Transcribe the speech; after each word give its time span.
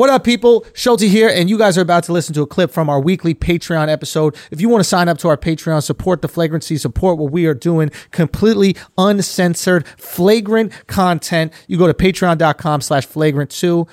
What 0.00 0.08
up, 0.08 0.24
people? 0.24 0.64
Schulz 0.72 1.02
here, 1.02 1.28
and 1.28 1.50
you 1.50 1.58
guys 1.58 1.76
are 1.76 1.82
about 1.82 2.04
to 2.04 2.12
listen 2.14 2.32
to 2.32 2.40
a 2.40 2.46
clip 2.46 2.70
from 2.70 2.88
our 2.88 2.98
weekly 2.98 3.34
Patreon 3.34 3.90
episode. 3.90 4.34
If 4.50 4.58
you 4.58 4.70
want 4.70 4.80
to 4.80 4.88
sign 4.88 5.10
up 5.10 5.18
to 5.18 5.28
our 5.28 5.36
Patreon, 5.36 5.82
support 5.82 6.22
the 6.22 6.28
flagrancy, 6.28 6.78
support 6.78 7.18
what 7.18 7.30
we 7.30 7.44
are 7.44 7.52
doing, 7.52 7.90
completely 8.10 8.76
uncensored, 8.96 9.86
flagrant 9.98 10.72
content, 10.86 11.52
you 11.66 11.76
go 11.76 11.86
to 11.86 11.92
patreon.com 11.92 12.80
slash 12.80 13.04
flagrant 13.04 13.50
two. 13.50 13.86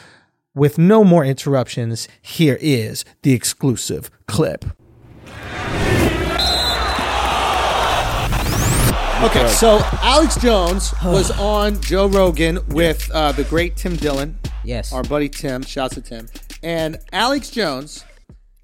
With 0.56 0.78
no 0.78 1.04
more 1.04 1.26
interruptions, 1.26 2.08
here 2.22 2.58
is 2.62 3.04
the 3.24 3.34
exclusive 3.34 4.10
clip. 4.28 4.64
Okay, 9.26 9.48
so 9.50 9.82
Alex 10.02 10.38
Jones 10.38 10.94
was 11.04 11.32
on 11.32 11.82
Joe 11.82 12.08
Rogan 12.08 12.60
with 12.70 13.12
uh, 13.12 13.34
the 13.34 13.44
great 13.44 13.76
Tim 13.76 13.98
Dillon. 13.98 14.40
Yes. 14.68 14.92
Our 14.92 15.04
buddy 15.04 15.30
Tim, 15.30 15.64
shouts 15.64 15.96
to 15.96 16.02
Tim. 16.02 16.28
And 16.62 16.98
Alex 17.14 17.50
Jones 17.50 18.04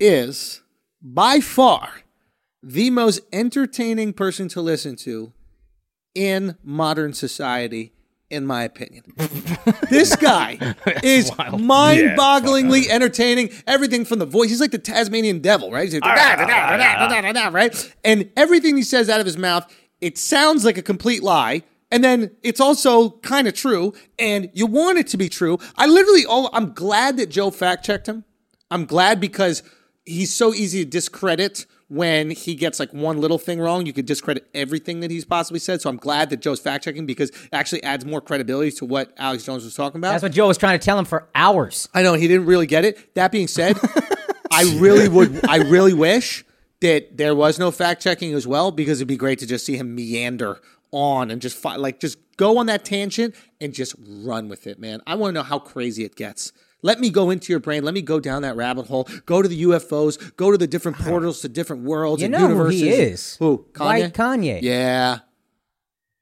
is 0.02 0.62
by 1.02 1.40
far 1.40 1.90
the 2.62 2.90
most 2.90 3.22
entertaining 3.32 4.12
person 4.12 4.50
to 4.50 4.60
listen 4.60 4.98
to 4.98 5.32
in 6.14 6.58
modern 6.62 7.14
society, 7.14 7.94
in 8.30 8.46
my 8.46 8.64
opinion. 8.64 9.06
this 9.90 10.18
guy 10.18 10.76
is 11.02 11.32
mind 11.38 12.18
bogglingly 12.20 12.90
entertaining. 12.90 13.50
Everything 13.66 14.04
from 14.04 14.20
the 14.20 14.26
voice, 14.26 14.50
he's 14.50 14.60
like 14.60 14.72
the 14.72 14.80
Tasmanian 14.80 15.40
devil, 15.40 15.72
right? 15.72 15.86
He's 15.86 15.94
like, 16.02 16.18
right? 17.54 17.96
And 18.04 18.30
everything 18.36 18.76
he 18.76 18.84
says 18.84 19.10
out 19.10 19.22
of 19.22 19.26
his 19.26 19.38
mouth, 19.38 19.74
it 20.02 20.18
sounds 20.18 20.66
like 20.66 20.78
a 20.78 20.82
complete 20.82 21.24
lie. 21.24 21.64
And 21.94 22.04
then 22.04 22.32
it's 22.42 22.60
also 22.60 23.12
kind 23.20 23.48
of 23.48 23.54
true, 23.54 23.94
and 24.18 24.50
you 24.52 24.66
want 24.66 24.98
it 24.98 25.06
to 25.10 25.18
be 25.18 25.30
true. 25.30 25.60
I 25.78 25.86
literally, 25.86 26.26
all 26.26 26.50
I'm 26.52 26.74
glad 26.74 27.18
that 27.18 27.30
Joe 27.30 27.52
fact 27.52 27.86
checked 27.86 28.08
him. 28.08 28.24
I'm 28.72 28.86
glad 28.86 29.20
because 29.22 29.62
he's 30.04 30.34
so 30.34 30.56
easy 30.56 30.84
to 30.84 30.90
discredit 30.90 31.68
when 31.90 32.32
he 32.32 32.56
gets 32.56 32.80
like 32.80 32.92
one 32.96 33.22
little 33.22 33.38
thing 33.38 33.60
wrong. 33.60 33.86
You 33.86 33.94
could 33.94 34.08
discredit 34.08 34.50
everything 34.56 35.02
that 35.02 35.12
he's 35.12 35.24
possibly 35.24 35.60
said. 35.60 35.82
So 35.82 35.90
I'm 35.92 35.98
glad 35.98 36.32
that 36.32 36.42
Joe's 36.42 36.60
fact 36.60 36.84
checking 36.84 37.06
because 37.06 37.30
it 37.30 37.50
actually 37.54 37.84
adds 37.84 38.04
more 38.06 38.22
credibility 38.22 38.72
to 38.72 38.86
what 38.86 39.14
Alex 39.18 39.44
Jones 39.44 39.64
was 39.64 39.76
talking 39.76 40.00
about. 40.00 40.14
That's 40.14 40.24
what 40.24 40.32
Joe 40.32 40.48
was 40.48 40.58
trying 40.58 40.80
to 40.80 40.84
tell 40.84 40.98
him 40.98 41.06
for 41.06 41.30
hours. 41.36 41.90
I 41.94 42.02
know 42.02 42.16
he 42.16 42.28
didn't 42.28 42.48
really 42.48 42.66
get 42.66 42.86
it. 42.86 43.14
That 43.14 43.32
being 43.32 43.48
said, 43.48 43.78
I 44.52 44.64
really 44.80 45.10
would. 45.10 45.48
I 45.48 45.58
really 45.58 45.94
wish 45.94 46.44
that 46.82 47.18
there 47.18 47.36
was 47.36 47.60
no 47.60 47.70
fact 47.70 48.02
checking 48.02 48.34
as 48.34 48.48
well 48.48 48.72
because 48.72 48.98
it'd 48.98 49.08
be 49.08 49.16
great 49.16 49.38
to 49.40 49.46
just 49.46 49.64
see 49.64 49.78
him 49.78 49.94
meander 49.94 50.60
on 50.94 51.30
and 51.32 51.42
just 51.42 51.58
fi- 51.58 51.76
like 51.76 52.00
just 52.00 52.18
go 52.38 52.58
on 52.58 52.68
that 52.68 52.86
tangent 52.86 53.36
and 53.60 53.74
just 53.74 53.96
run 54.00 54.48
with 54.48 54.66
it, 54.68 54.80
man. 54.80 55.02
I 55.06 55.16
want 55.16 55.32
to 55.34 55.40
know 55.40 55.44
how 55.44 55.60
crazy 55.60 56.04
it 56.06 56.16
gets. 56.16 56.54
Let 56.82 57.00
me 57.00 57.10
go 57.10 57.30
into 57.30 57.52
your 57.54 57.60
brain. 57.62 57.84
Let 57.84 57.94
me 57.94 58.02
go 58.02 58.20
down 58.20 58.42
that 58.42 58.56
rabbit 58.58 58.88
hole. 58.88 59.08
Go 59.26 59.42
to 59.42 59.48
the 59.48 59.64
UFOs. 59.64 60.36
Go 60.36 60.52
to 60.52 60.58
the 60.58 60.68
different 60.68 60.98
portals 60.98 61.40
to 61.42 61.50
different 61.50 61.84
worlds 61.84 62.22
You 62.22 62.26
and 62.26 62.34
know 62.34 62.40
who 62.40 62.50
universes. 62.50 62.82
he 62.82 62.90
is. 62.90 63.36
Who? 63.38 63.66
Kanye? 63.72 63.86
White 63.86 64.14
Kanye. 64.14 64.62
Yeah. 64.62 65.20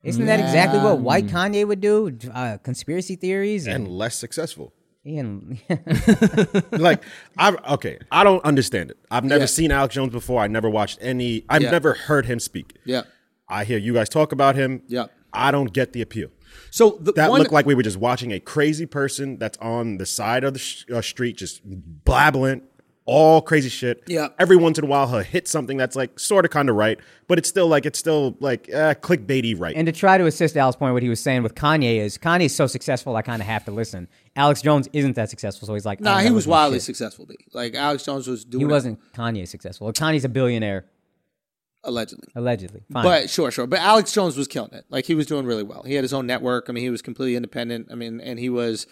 Isn't 0.03 0.25
that 0.27 0.39
exactly 0.39 0.79
what 0.79 0.99
white 0.99 1.27
Kanye 1.27 1.67
would 1.67 1.81
do? 1.81 2.17
Uh, 2.33 2.57
conspiracy 2.63 3.15
theories 3.15 3.67
and, 3.67 3.85
and 3.85 3.87
less 3.87 4.15
successful. 4.15 4.73
and 5.05 5.59
like 6.71 7.03
I 7.37 7.55
okay, 7.73 7.97
I 8.11 8.23
don't 8.23 8.43
understand 8.45 8.91
it. 8.91 8.97
I've 9.09 9.23
never 9.23 9.41
Yeah. 9.41 9.45
seen 9.47 9.71
Alex 9.71 9.95
Jones 9.95 10.11
before. 10.11 10.41
I 10.41 10.47
never 10.47 10.69
watched 10.69 10.99
any. 11.01 11.43
I've 11.49 11.61
Yeah. 11.63 11.71
never 11.71 11.93
heard 11.93 12.25
him 12.27 12.39
speak. 12.39 12.75
Yeah. 12.85 13.03
I 13.51 13.65
hear 13.65 13.77
you 13.77 13.93
guys 13.93 14.09
talk 14.09 14.31
about 14.31 14.55
him. 14.55 14.81
Yeah. 14.87 15.07
I 15.33 15.51
don't 15.51 15.71
get 15.71 15.93
the 15.93 16.01
appeal. 16.01 16.29
So 16.71 16.97
the 16.99 17.13
That 17.13 17.29
one, 17.29 17.39
looked 17.39 17.51
like 17.51 17.65
we 17.65 17.75
were 17.75 17.83
just 17.83 17.97
watching 17.97 18.31
a 18.31 18.39
crazy 18.39 18.85
person 18.85 19.37
that's 19.37 19.57
on 19.59 19.97
the 19.97 20.05
side 20.05 20.43
of 20.43 20.53
the 20.53 20.59
sh- 20.59 20.85
uh, 20.93 21.01
street, 21.01 21.37
just 21.37 21.61
blabbling 21.65 22.63
all 23.05 23.41
crazy 23.41 23.69
shit. 23.69 24.03
Yeah. 24.07 24.29
Every 24.39 24.55
once 24.55 24.77
in 24.77 24.85
a 24.85 24.87
while, 24.87 25.07
he'll 25.07 25.19
hit 25.19 25.47
something 25.47 25.75
that's 25.75 25.95
like 25.95 26.19
sort 26.19 26.45
of 26.45 26.51
kind 26.51 26.69
of 26.69 26.75
right, 26.75 26.99
but 27.27 27.37
it's 27.37 27.49
still 27.49 27.67
like 27.67 27.85
it's 27.85 27.99
still 27.99 28.37
like 28.39 28.69
uh, 28.73 28.93
clickbaity 28.95 29.59
right. 29.59 29.75
and 29.75 29.85
to 29.85 29.91
try 29.91 30.17
to 30.17 30.25
assist 30.25 30.55
Al's 30.55 30.75
point, 30.75 30.93
what 30.93 31.03
he 31.03 31.09
was 31.09 31.19
saying 31.19 31.43
with 31.43 31.55
Kanye 31.55 31.97
is 31.97 32.17
Kanye's 32.17 32.55
so 32.55 32.67
successful, 32.67 33.15
I 33.15 33.21
kind 33.21 33.41
of 33.41 33.47
have 33.47 33.65
to 33.65 33.71
listen. 33.71 34.07
Alex 34.35 34.61
Jones 34.61 34.87
isn't 34.93 35.15
that 35.15 35.29
successful, 35.29 35.67
so 35.67 35.73
he's 35.73 35.85
like, 35.85 35.99
Nah, 35.99 36.17
oh, 36.17 36.19
he 36.19 36.31
was 36.31 36.47
wildly 36.47 36.77
shit. 36.77 36.83
successful. 36.83 37.25
B. 37.25 37.35
Like 37.53 37.75
Alex 37.75 38.03
Jones 38.05 38.27
was 38.27 38.45
doing 38.45 38.61
He 38.61 38.65
wasn't 38.65 38.99
Kanye 39.13 39.47
successful. 39.47 39.91
Kanye's 39.91 40.23
a 40.23 40.29
billionaire, 40.29 40.85
allegedly. 41.83 42.27
allegedly. 42.35 42.83
Fine. 42.91 43.03
But 43.03 43.29
sure, 43.29 43.51
sure. 43.51 43.67
But 43.67 43.79
Alex 43.79 44.11
Jones 44.11 44.37
was 44.37 44.47
killing 44.47 44.73
it. 44.73 44.85
Like 44.89 45.05
he 45.05 45.15
was 45.15 45.25
doing 45.25 45.45
really 45.45 45.63
well. 45.63 45.83
He 45.83 45.95
had 45.95 46.03
his 46.03 46.13
own 46.13 46.27
network. 46.27 46.65
I 46.69 46.73
mean, 46.73 46.83
he 46.83 46.89
was 46.89 47.01
completely 47.01 47.35
independent. 47.35 47.87
I 47.91 47.95
mean, 47.95 48.21
and 48.21 48.39
he 48.39 48.49
was 48.49 48.87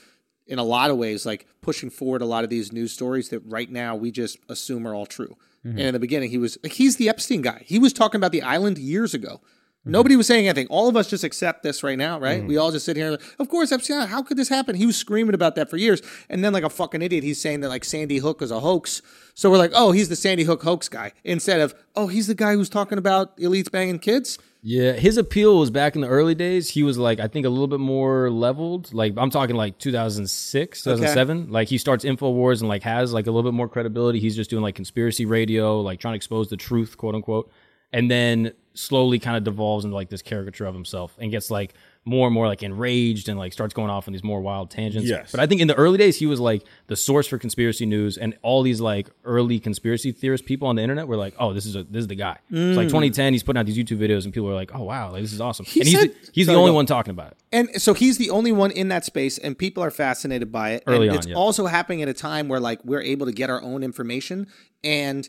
in 0.48 0.60
a 0.60 0.64
lot 0.64 0.90
of 0.90 0.98
ways 0.98 1.26
like 1.26 1.46
pushing 1.62 1.90
forward 1.90 2.22
a 2.22 2.26
lot 2.26 2.44
of 2.44 2.50
these 2.50 2.74
news 2.74 2.92
stories 2.92 3.30
that 3.30 3.42
right 3.46 3.72
now 3.72 3.96
we 3.96 4.12
just 4.12 4.38
assume 4.50 4.88
are 4.88 4.96
all 4.96 5.06
true. 5.06 5.38
Mm-hmm. 5.66 5.78
And 5.78 5.80
in 5.80 5.94
the 5.94 6.00
beginning, 6.00 6.32
he 6.32 6.38
was 6.38 6.58
like, 6.64 6.74
he's 6.74 6.98
the 6.98 7.10
Epstein 7.10 7.42
guy. 7.42 7.64
He 7.66 7.80
was 7.80 7.94
talking 7.94 8.18
about 8.18 8.32
the 8.32 8.42
island 8.42 8.78
years 8.78 9.14
ago. 9.14 9.42
Mm-hmm. 9.82 9.92
Nobody 9.92 10.16
was 10.18 10.28
saying 10.28 10.46
anything. 10.46 10.68
All 10.68 10.90
of 10.90 10.98
us 10.98 11.10
just 11.10 11.24
accept 11.24 11.64
this 11.64 11.84
right 11.84 11.98
now, 11.98 12.20
right? 12.20 12.40
Mm-hmm. 12.40 12.48
We 12.48 12.58
all 12.58 12.72
just 12.72 12.86
sit 12.86 12.98
here. 12.98 13.14
and 13.14 13.22
Of 13.40 13.48
course, 13.48 13.72
Epstein. 13.72 14.08
How 14.08 14.22
could 14.22 14.36
this 14.36 14.50
happen? 14.50 14.76
He 14.76 14.86
was 14.86 14.98
screaming 14.98 15.34
about 15.34 15.56
that 15.56 15.70
for 15.70 15.78
years, 15.78 16.02
and 16.30 16.44
then 16.44 16.52
like 16.52 16.66
a 16.66 16.70
fucking 16.70 17.02
idiot, 17.02 17.24
he's 17.24 17.40
saying 17.40 17.62
that 17.62 17.70
like 17.70 17.86
Sandy 17.86 18.18
Hook 18.18 18.42
was 18.42 18.52
a 18.52 18.60
hoax. 18.60 19.02
So 19.36 19.50
we're 19.50 19.58
like, 19.58 19.72
oh, 19.74 19.94
he's 19.94 20.10
the 20.10 20.18
Sandy 20.18 20.44
Hook 20.44 20.64
hoax 20.64 20.90
guy, 20.90 21.14
instead 21.24 21.62
of 21.62 21.74
oh, 21.96 22.08
he's 22.08 22.28
the 22.28 22.36
guy 22.36 22.56
who's 22.56 22.70
talking 22.70 22.98
about 22.98 23.38
elites 23.38 23.72
banging 23.72 24.00
kids. 24.00 24.38
Yeah, 24.62 24.92
his 24.92 25.16
appeal 25.16 25.58
was 25.58 25.72
back 25.72 25.96
in 25.96 26.02
the 26.02 26.10
early 26.10 26.36
days. 26.36 26.70
He 26.70 26.84
was 26.84 26.98
like, 26.98 27.22
I 27.22 27.30
think, 27.30 27.46
a 27.46 27.50
little 27.50 27.68
bit 27.68 27.80
more 27.80 28.30
leveled. 28.30 28.94
Like 28.94 29.14
I'm 29.16 29.30
talking 29.30 29.56
like 29.56 29.78
2006, 29.78 30.84
2007. 30.84 31.50
Like 31.50 31.70
he 31.70 31.78
starts 31.78 32.04
Infowars 32.04 32.60
and 32.60 32.68
like 32.68 32.84
has 32.84 33.14
like 33.14 33.28
a 33.28 33.32
little 33.32 33.50
bit 33.50 33.56
more 33.56 33.70
credibility. 33.70 34.20
He's 34.20 34.36
just 34.36 34.50
doing 34.50 34.62
like 34.62 34.76
conspiracy 34.76 35.26
radio, 35.26 35.80
like 35.80 36.02
trying 36.02 36.12
to 36.14 36.18
expose 36.18 36.50
the 36.50 36.58
truth, 36.58 36.98
quote 36.98 37.16
unquote. 37.16 37.50
And 37.92 38.10
then 38.10 38.54
slowly 38.80 39.20
kind 39.20 39.36
of 39.36 39.44
devolves 39.44 39.84
into 39.84 39.96
like 39.96 40.10
this 40.10 40.22
caricature 40.22 40.66
of 40.66 40.74
himself 40.74 41.16
and 41.20 41.32
gets 41.32 41.52
like 41.52 41.74
more 42.06 42.28
and 42.28 42.34
more 42.34 42.48
like 42.48 42.64
enraged 42.64 43.28
and 43.28 43.38
like 43.38 43.52
starts 43.52 43.74
going 43.74 43.90
off 43.90 44.08
on 44.08 44.14
these 44.14 44.24
more 44.24 44.40
wild 44.40 44.72
tangents. 44.72 45.08
Yes. 45.08 45.32
But 45.32 45.42
I 45.42 45.48
think 45.48 45.60
in 45.60 45.68
the 45.68 45.76
early 45.76 45.98
days 45.98 46.18
he 46.18 46.26
was 46.26 46.40
like 46.40 46.64
the 46.88 46.96
source 46.96 47.28
for 47.28 47.38
conspiracy 47.38 47.86
news 47.86 48.18
and 48.18 48.38
all 48.42 48.64
these 48.64 48.80
like 48.80 49.10
early 49.26 49.60
conspiracy 49.60 50.12
theorist 50.14 50.46
people 50.46 50.68
on 50.68 50.78
the 50.78 50.82
internet 50.82 51.08
were 51.08 51.18
like, 51.18 51.36
"Oh, 51.38 51.52
this 51.54 51.66
is 51.66 51.76
a 51.76 51.84
this 51.84 52.02
is 52.02 52.08
the 52.08 52.16
guy." 52.16 52.38
It's 52.50 52.78
like 52.78 52.88
mm. 52.88 52.92
2010 52.92 53.34
he's 53.34 53.44
putting 53.44 53.60
out 53.60 53.66
these 53.66 53.78
YouTube 53.78 54.00
videos 54.00 54.24
and 54.24 54.34
people 54.34 54.50
are 54.50 54.56
like, 54.56 54.74
"Oh, 54.74 54.84
wow, 54.84 55.12
like, 55.12 55.22
this 55.22 55.34
is 55.34 55.42
awesome." 55.42 55.66
and 55.76 55.84
he's 55.84 56.00
said- 56.00 56.12
the, 56.12 56.30
he's 56.32 56.48
the 56.48 56.56
only 56.56 56.72
one 56.72 56.86
talking 56.86 57.12
about 57.12 57.32
it. 57.32 57.38
And 57.52 57.82
so 57.82 57.94
he's 57.94 58.18
the 58.18 58.30
only 58.30 58.52
one 58.52 58.72
in 58.72 58.88
that 58.90 59.04
space, 59.04 59.38
and 59.38 59.58
people 59.58 59.84
are 59.84 59.92
fascinated 59.92 60.52
by 60.52 60.72
it. 60.72 60.84
Early 60.88 61.08
and 61.08 61.12
on, 61.12 61.18
it's 61.18 61.28
yeah. 61.28 61.36
also 61.36 61.66
happening 61.66 62.02
at 62.02 62.08
a 62.08 62.14
time 62.14 62.48
where 62.48 62.60
like 62.60 62.84
we're 62.86 63.02
able 63.02 63.26
to 63.26 63.34
get 63.34 63.50
our 63.50 63.62
own 63.62 63.84
information, 63.84 64.48
and 64.84 65.28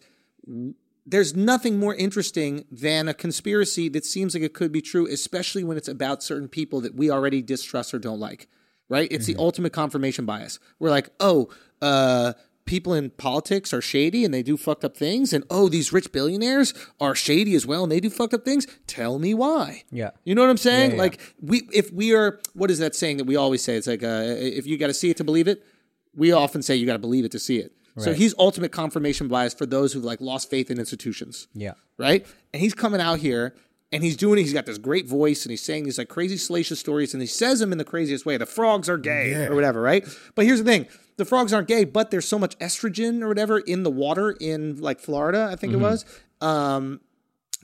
there's 1.06 1.34
nothing 1.34 1.78
more 1.78 1.94
interesting 1.94 2.64
than 2.70 3.08
a 3.08 3.14
conspiracy 3.14 3.88
that 3.90 4.04
seems 4.04 4.34
like 4.34 4.42
it 4.42 4.54
could 4.54 4.72
be 4.72 4.82
true, 4.82 5.06
especially 5.06 5.64
when 5.64 5.76
it's 5.76 5.88
about 5.88 6.22
certain 6.22 6.48
people 6.48 6.80
that 6.82 6.94
we 6.94 7.10
already 7.10 7.42
distrust 7.42 7.94
or 7.94 7.98
don't 7.98 8.20
like. 8.20 8.48
Right? 8.88 9.10
It's 9.12 9.26
the 9.26 9.36
ultimate 9.38 9.72
confirmation 9.72 10.26
bias. 10.26 10.58
We're 10.80 10.90
like, 10.90 11.10
oh, 11.20 11.48
uh, 11.80 12.32
people 12.64 12.92
in 12.92 13.10
politics 13.10 13.72
are 13.72 13.80
shady 13.80 14.24
and 14.24 14.34
they 14.34 14.42
do 14.42 14.56
fucked 14.56 14.84
up 14.84 14.96
things, 14.96 15.32
and 15.32 15.44
oh, 15.48 15.68
these 15.68 15.92
rich 15.92 16.10
billionaires 16.12 16.74
are 17.00 17.14
shady 17.14 17.54
as 17.54 17.66
well 17.66 17.84
and 17.84 17.92
they 17.92 18.00
do 18.00 18.10
fucked 18.10 18.34
up 18.34 18.44
things. 18.44 18.66
Tell 18.88 19.18
me 19.18 19.32
why. 19.32 19.84
Yeah. 19.92 20.10
You 20.24 20.34
know 20.34 20.42
what 20.42 20.50
I'm 20.50 20.56
saying? 20.56 20.90
Yeah, 20.90 20.96
yeah. 20.96 21.02
Like 21.02 21.34
we, 21.40 21.68
if 21.72 21.92
we 21.92 22.14
are, 22.14 22.40
what 22.54 22.70
is 22.70 22.80
that 22.80 22.94
saying 22.94 23.18
that 23.18 23.24
we 23.24 23.36
always 23.36 23.62
say? 23.62 23.76
It's 23.76 23.86
like, 23.86 24.02
uh, 24.02 24.24
if 24.24 24.66
you 24.66 24.76
got 24.76 24.88
to 24.88 24.94
see 24.94 25.10
it 25.10 25.16
to 25.18 25.24
believe 25.24 25.48
it. 25.48 25.64
We 26.12 26.32
often 26.32 26.60
say 26.60 26.74
you 26.74 26.86
got 26.86 26.94
to 26.94 26.98
believe 26.98 27.24
it 27.24 27.30
to 27.30 27.38
see 27.38 27.58
it. 27.58 27.72
So 28.04 28.12
he's 28.12 28.34
ultimate 28.38 28.72
confirmation 28.72 29.28
bias 29.28 29.54
for 29.54 29.66
those 29.66 29.92
who've 29.92 30.04
like 30.04 30.20
lost 30.20 30.50
faith 30.50 30.70
in 30.70 30.78
institutions 30.78 31.48
yeah. 31.54 31.72
right? 31.98 32.26
And 32.52 32.60
he's 32.60 32.74
coming 32.74 33.00
out 33.00 33.18
here 33.18 33.54
and 33.92 34.02
he's 34.04 34.16
doing 34.16 34.38
it. 34.38 34.42
He's 34.42 34.52
got 34.52 34.66
this 34.66 34.78
great 34.78 35.06
voice 35.06 35.44
and 35.44 35.50
he's 35.50 35.62
saying 35.62 35.84
these 35.84 35.98
like 35.98 36.08
crazy 36.08 36.36
salacious 36.36 36.80
stories 36.80 37.14
and 37.14 37.20
he 37.20 37.26
says 37.26 37.60
them 37.60 37.72
in 37.72 37.78
the 37.78 37.84
craziest 37.84 38.24
way. 38.24 38.36
The 38.36 38.46
frogs 38.46 38.88
are 38.88 38.98
gay 38.98 39.46
or 39.46 39.54
whatever, 39.54 39.80
right? 39.80 40.06
But 40.34 40.44
here's 40.44 40.62
the 40.62 40.64
thing: 40.64 40.86
the 41.16 41.24
frogs 41.24 41.52
aren't 41.52 41.68
gay, 41.68 41.84
but 41.84 42.10
there's 42.10 42.26
so 42.26 42.38
much 42.38 42.58
estrogen 42.58 43.22
or 43.22 43.28
whatever 43.28 43.58
in 43.58 43.82
the 43.82 43.90
water 43.90 44.30
in 44.30 44.80
like 44.80 45.00
Florida, 45.00 45.48
I 45.50 45.56
think 45.56 45.72
it 45.72 45.76
was, 45.76 46.04
um, 46.40 47.00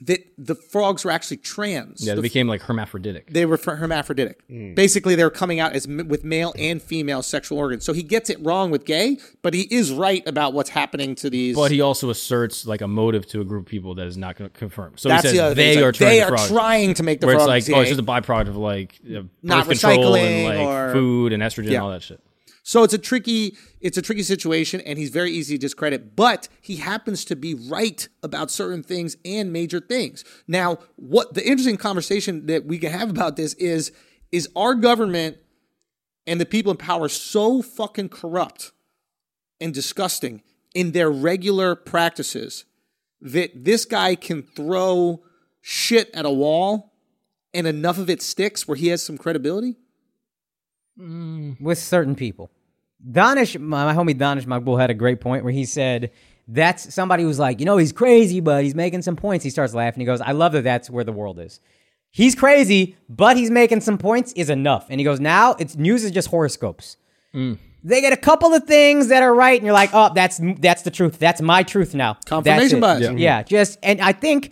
that 0.01 0.19
the 0.37 0.53
frogs 0.53 1.03
were 1.03 1.09
actually 1.09 1.37
trans. 1.37 2.05
Yeah, 2.05 2.13
they 2.13 2.17
The 2.17 2.21
became 2.21 2.47
like 2.47 2.61
hermaphroditic. 2.61 3.31
they 3.33 3.47
were 3.47 3.57
fr- 3.57 3.71
hermaphroditic. 3.75 4.41
Hmm. 4.47 4.75
Basically, 4.75 5.15
they 5.15 5.23
were 5.23 5.31
coming 5.31 5.59
out 5.59 5.73
as 5.73 5.87
with 5.87 6.23
male 6.23 6.53
and 6.57 6.79
female 6.81 7.23
sexual 7.23 7.57
organs. 7.57 7.83
So 7.83 7.93
he 7.93 8.03
gets 8.03 8.29
it 8.29 8.37
wrong 8.41 8.69
with 8.69 8.85
gay, 8.85 9.17
but 9.41 9.55
he 9.55 9.61
is 9.71 9.91
right 9.91 10.21
about 10.27 10.53
what's 10.53 10.69
happening 10.69 11.15
to 11.15 11.29
these. 11.31 11.55
But 11.55 11.71
he 11.71 11.81
also 11.81 12.11
asserts 12.11 12.67
like 12.67 12.81
a 12.81 12.87
motive 12.87 13.25
to 13.29 13.41
a 13.41 13.43
group 13.43 13.63
of 13.65 13.69
people 13.71 13.95
that 13.95 14.05
is 14.05 14.17
not 14.17 14.35
confirmed. 14.53 14.99
So 14.99 15.09
That's 15.09 15.31
he 15.31 15.37
the 15.37 15.43
other 15.45 15.55
says 15.55 15.55
thing. 15.55 15.75
they 15.77 15.81
are 15.83 15.85
like, 15.87 15.95
trying 15.95 16.09
they 16.11 16.19
to 16.19 16.25
are 16.25 16.37
frog. 16.37 16.47
trying 16.49 16.93
to 16.93 17.03
make 17.03 17.19
the 17.19 17.25
where 17.25 17.35
it's 17.37 17.45
frogs 17.45 17.67
like, 17.69 17.77
oh, 17.77 17.81
it's 17.81 17.89
just 17.89 17.99
a 17.99 18.03
byproduct 18.03 18.49
of 18.49 18.57
like 18.57 19.01
birth 19.03 19.25
Not 19.41 19.67
control 19.67 19.97
recycling 20.13 20.21
and 20.21 20.57
like 20.59 20.67
or- 20.67 20.93
food 20.93 21.33
and 21.33 21.41
estrogen 21.41 21.65
Yeah. 21.71 21.73
and 21.75 21.83
all 21.83 21.89
that 21.91 22.03
shit. 22.03 22.21
So 22.67 22.83
it's 22.83 22.93
a 22.93 22.97
tricky, 22.97 23.55
it's 23.79 23.97
a 23.97 24.01
tricky 24.01 24.23
situation, 24.23 24.81
and 24.81 24.99
he's 24.99 25.09
very 25.09 25.31
easy 25.31 25.55
to 25.55 25.61
discredit. 25.61 26.17
But 26.17 26.49
he 26.59 26.75
happens 26.75 27.23
to 27.23 27.37
be 27.37 27.53
right 27.53 28.05
about 28.21 28.51
certain 28.51 28.83
things 28.83 29.15
and 29.23 29.53
major 29.53 29.79
things. 29.79 30.25
Now, 30.49 30.79
what 30.97 31.33
the 31.33 31.47
interesting 31.47 31.77
conversation 31.77 32.47
that 32.47 32.65
we 32.65 32.77
can 32.77 32.91
have 32.91 33.09
about 33.09 33.37
this 33.37 33.53
is: 33.53 33.93
is 34.33 34.49
our 34.53 34.75
government 34.75 35.37
and 36.25 36.41
the 36.41 36.45
people 36.45 36.71
in 36.71 36.77
power 36.77 37.07
so 37.07 37.61
fucking 37.61 38.09
corrupt 38.09 38.73
and 39.61 39.73
disgusting 39.73 40.41
in 40.75 40.91
their 40.91 41.09
regular 41.09 41.73
practices 41.73 42.65
that 43.21 43.63
this 43.63 43.85
guy 43.85 44.13
can 44.13 44.43
throw 44.43 45.23
shit 45.61 46.09
at 46.13 46.25
a 46.25 46.29
wall 46.29 46.91
and 47.53 47.65
enough 47.65 47.97
of 47.97 48.09
it 48.09 48.21
sticks 48.21 48.67
where 48.67 48.75
he 48.75 48.89
has 48.89 49.01
some 49.01 49.17
credibility? 49.17 49.77
Mm, 50.99 51.61
with 51.61 51.77
certain 51.77 52.15
people. 52.15 52.51
Donish, 53.05 53.59
my, 53.59 53.93
my 53.93 53.93
homie 53.93 54.17
Donish 54.17 54.45
Makbul 54.45 54.79
had 54.79 54.89
a 54.89 54.93
great 54.93 55.21
point 55.21 55.43
where 55.43 55.53
he 55.53 55.65
said 55.65 56.11
that's 56.47 56.93
somebody 56.93 57.23
who's 57.23 57.39
like, 57.39 57.59
you 57.59 57.65
know, 57.65 57.77
he's 57.77 57.91
crazy, 57.91 58.39
but 58.39 58.63
he's 58.63 58.75
making 58.75 59.01
some 59.01 59.15
points. 59.15 59.43
He 59.43 59.49
starts 59.49 59.73
laughing. 59.73 59.99
He 59.99 60.05
goes, 60.05 60.21
I 60.21 60.31
love 60.31 60.53
that 60.53 60.63
that's 60.63 60.89
where 60.89 61.03
the 61.03 61.11
world 61.11 61.39
is. 61.39 61.59
He's 62.09 62.35
crazy, 62.35 62.95
but 63.09 63.37
he's 63.37 63.51
making 63.51 63.81
some 63.81 63.97
points 63.97 64.31
is 64.33 64.49
enough. 64.49 64.87
And 64.89 64.99
he 64.99 65.03
goes, 65.03 65.19
now 65.19 65.55
it's 65.59 65.75
news 65.75 66.03
is 66.03 66.11
just 66.11 66.29
horoscopes. 66.29 66.97
Mm. 67.33 67.57
They 67.83 68.01
get 68.01 68.11
a 68.13 68.17
couple 68.17 68.53
of 68.53 68.63
things 68.63 69.09
that 69.09 69.23
are 69.23 69.33
right, 69.33 69.57
and 69.59 69.65
you're 69.65 69.73
like, 69.73 69.91
oh, 69.93 70.11
that's 70.13 70.41
that's 70.59 70.81
the 70.81 70.91
truth. 70.91 71.19
That's 71.19 71.41
my 71.41 71.63
truth 71.63 71.93
now. 71.93 72.17
Confirmation 72.25 72.79
bias. 72.79 73.01
Yeah. 73.01 73.07
Mm-hmm. 73.09 73.17
Yeah. 73.17 73.43
just 73.43 73.77
and 73.83 74.01
I 74.01 74.13
think 74.13 74.51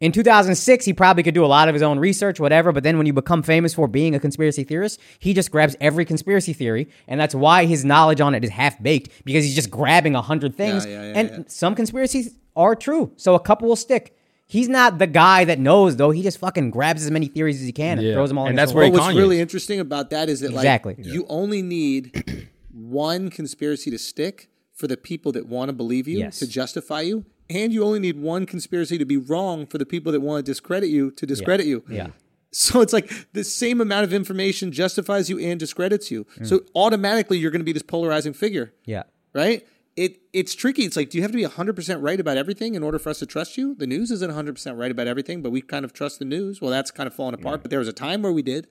in 0.00 0.12
2006 0.12 0.84
he 0.84 0.92
probably 0.92 1.22
could 1.22 1.34
do 1.34 1.44
a 1.44 1.46
lot 1.46 1.68
of 1.68 1.74
his 1.74 1.82
own 1.82 1.98
research, 1.98 2.38
whatever. 2.38 2.70
But 2.72 2.82
then 2.82 2.98
when 2.98 3.06
you 3.06 3.12
become 3.12 3.42
famous 3.42 3.72
for 3.74 3.88
being 3.88 4.14
a 4.14 4.20
conspiracy 4.20 4.64
theorist, 4.64 5.00
he 5.18 5.32
just 5.34 5.50
grabs 5.50 5.74
every 5.80 6.04
conspiracy 6.04 6.52
theory, 6.52 6.88
and 7.08 7.18
that's 7.20 7.34
why 7.34 7.64
his 7.64 7.84
knowledge 7.84 8.20
on 8.20 8.34
it 8.34 8.44
is 8.44 8.50
half 8.50 8.82
baked 8.82 9.10
because 9.24 9.44
he's 9.44 9.54
just 9.54 9.70
grabbing 9.70 10.14
a 10.14 10.22
hundred 10.22 10.54
things. 10.54 10.84
yeah, 10.86 10.92
yeah, 11.02 11.12
and 11.18 11.30
yeah. 11.30 11.38
some 11.48 11.74
conspiracies 11.74 12.34
are 12.54 12.74
true, 12.74 13.12
so 13.16 13.34
a 13.34 13.40
couple 13.40 13.68
will 13.68 13.76
stick. 13.76 14.16
He's 14.48 14.68
not 14.68 14.98
the 14.98 15.08
guy 15.08 15.44
that 15.44 15.58
knows 15.58 15.96
though. 15.96 16.10
He 16.10 16.22
just 16.22 16.38
fucking 16.38 16.70
grabs 16.70 17.04
as 17.04 17.10
many 17.10 17.26
theories 17.26 17.58
as 17.60 17.66
he 17.66 17.72
can 17.72 17.98
and 17.98 18.06
Yeah. 18.06 18.14
throws 18.14 18.28
them 18.30 18.38
all. 18.38 18.44
And 18.46 18.50
in 18.52 18.56
that's 18.56 18.70
his 18.70 18.76
where 18.76 18.84
hole. 18.86 18.92
what's 18.94 19.16
really 19.16 19.40
interesting 19.40 19.80
about 19.80 20.10
that 20.10 20.28
is 20.28 20.38
that 20.40 20.52
Exactly. 20.52 20.94
like 20.96 21.04
you 21.04 21.26
only 21.28 21.62
need 21.62 22.48
one 22.72 23.28
conspiracy 23.30 23.90
to 23.90 23.98
stick 23.98 24.48
for 24.72 24.86
the 24.86 24.96
people 24.96 25.32
that 25.32 25.46
want 25.48 25.68
to 25.68 25.72
believe 25.72 26.06
you 26.06 26.18
Yes. 26.18 26.38
to 26.38 26.46
justify 26.46 27.00
you, 27.00 27.24
and 27.48 27.72
you 27.72 27.84
only 27.84 27.98
need 27.98 28.20
one 28.20 28.46
conspiracy 28.46 28.98
to 28.98 29.04
be 29.04 29.16
wrong 29.16 29.66
for 29.66 29.78
the 29.78 29.86
people 29.86 30.12
that 30.12 30.20
want 30.20 30.44
to 30.44 30.50
discredit 30.50 30.90
you 30.90 31.10
to 31.12 31.26
discredit 31.26 31.66
you. 31.66 31.84
Yeah. 31.88 32.08
So 32.52 32.80
it's 32.80 32.92
like 32.92 33.12
the 33.34 33.44
same 33.44 33.82
amount 33.82 34.04
of 34.04 34.14
information 34.14 34.72
justifies 34.72 35.28
you 35.28 35.38
and 35.38 35.60
discredits 35.60 36.10
you. 36.10 36.26
So 36.42 36.60
mm. 36.60 36.68
automatically 36.74 37.36
you're 37.38 37.50
going 37.50 37.60
to 37.60 37.66
be 37.66 37.72
this 37.72 37.82
polarizing 37.82 38.32
figure, 38.32 38.72
yeah. 38.86 39.02
right? 39.34 39.66
It 39.94 40.20
it's 40.32 40.54
tricky. 40.54 40.84
It's 40.84 40.96
like 40.96 41.10
do 41.10 41.18
you 41.18 41.22
have 41.22 41.32
to 41.32 41.36
be 41.36 41.44
100% 41.44 42.02
right 42.02 42.18
about 42.18 42.38
everything 42.38 42.74
in 42.74 42.82
order 42.82 42.98
for 42.98 43.10
us 43.10 43.18
to 43.18 43.26
trust 43.26 43.58
you? 43.58 43.74
The 43.74 43.86
news 43.86 44.10
isn't 44.10 44.30
100% 44.30 44.78
right 44.78 44.90
about 44.90 45.06
everything, 45.06 45.42
but 45.42 45.50
we 45.50 45.60
kind 45.60 45.84
of 45.84 45.92
trust 45.92 46.18
the 46.18 46.24
news. 46.24 46.62
Well, 46.62 46.70
that's 46.70 46.90
kind 46.90 47.06
of 47.06 47.14
falling 47.14 47.34
apart, 47.34 47.60
but 47.60 47.70
there 47.70 47.78
was 47.78 47.88
a 47.88 47.92
time 47.92 48.22
where 48.22 48.32
we 48.32 48.42
did. 48.42 48.68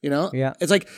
You 0.00 0.08
know? 0.08 0.30
Yeah. 0.32 0.54
It's 0.60 0.70
like 0.70 0.88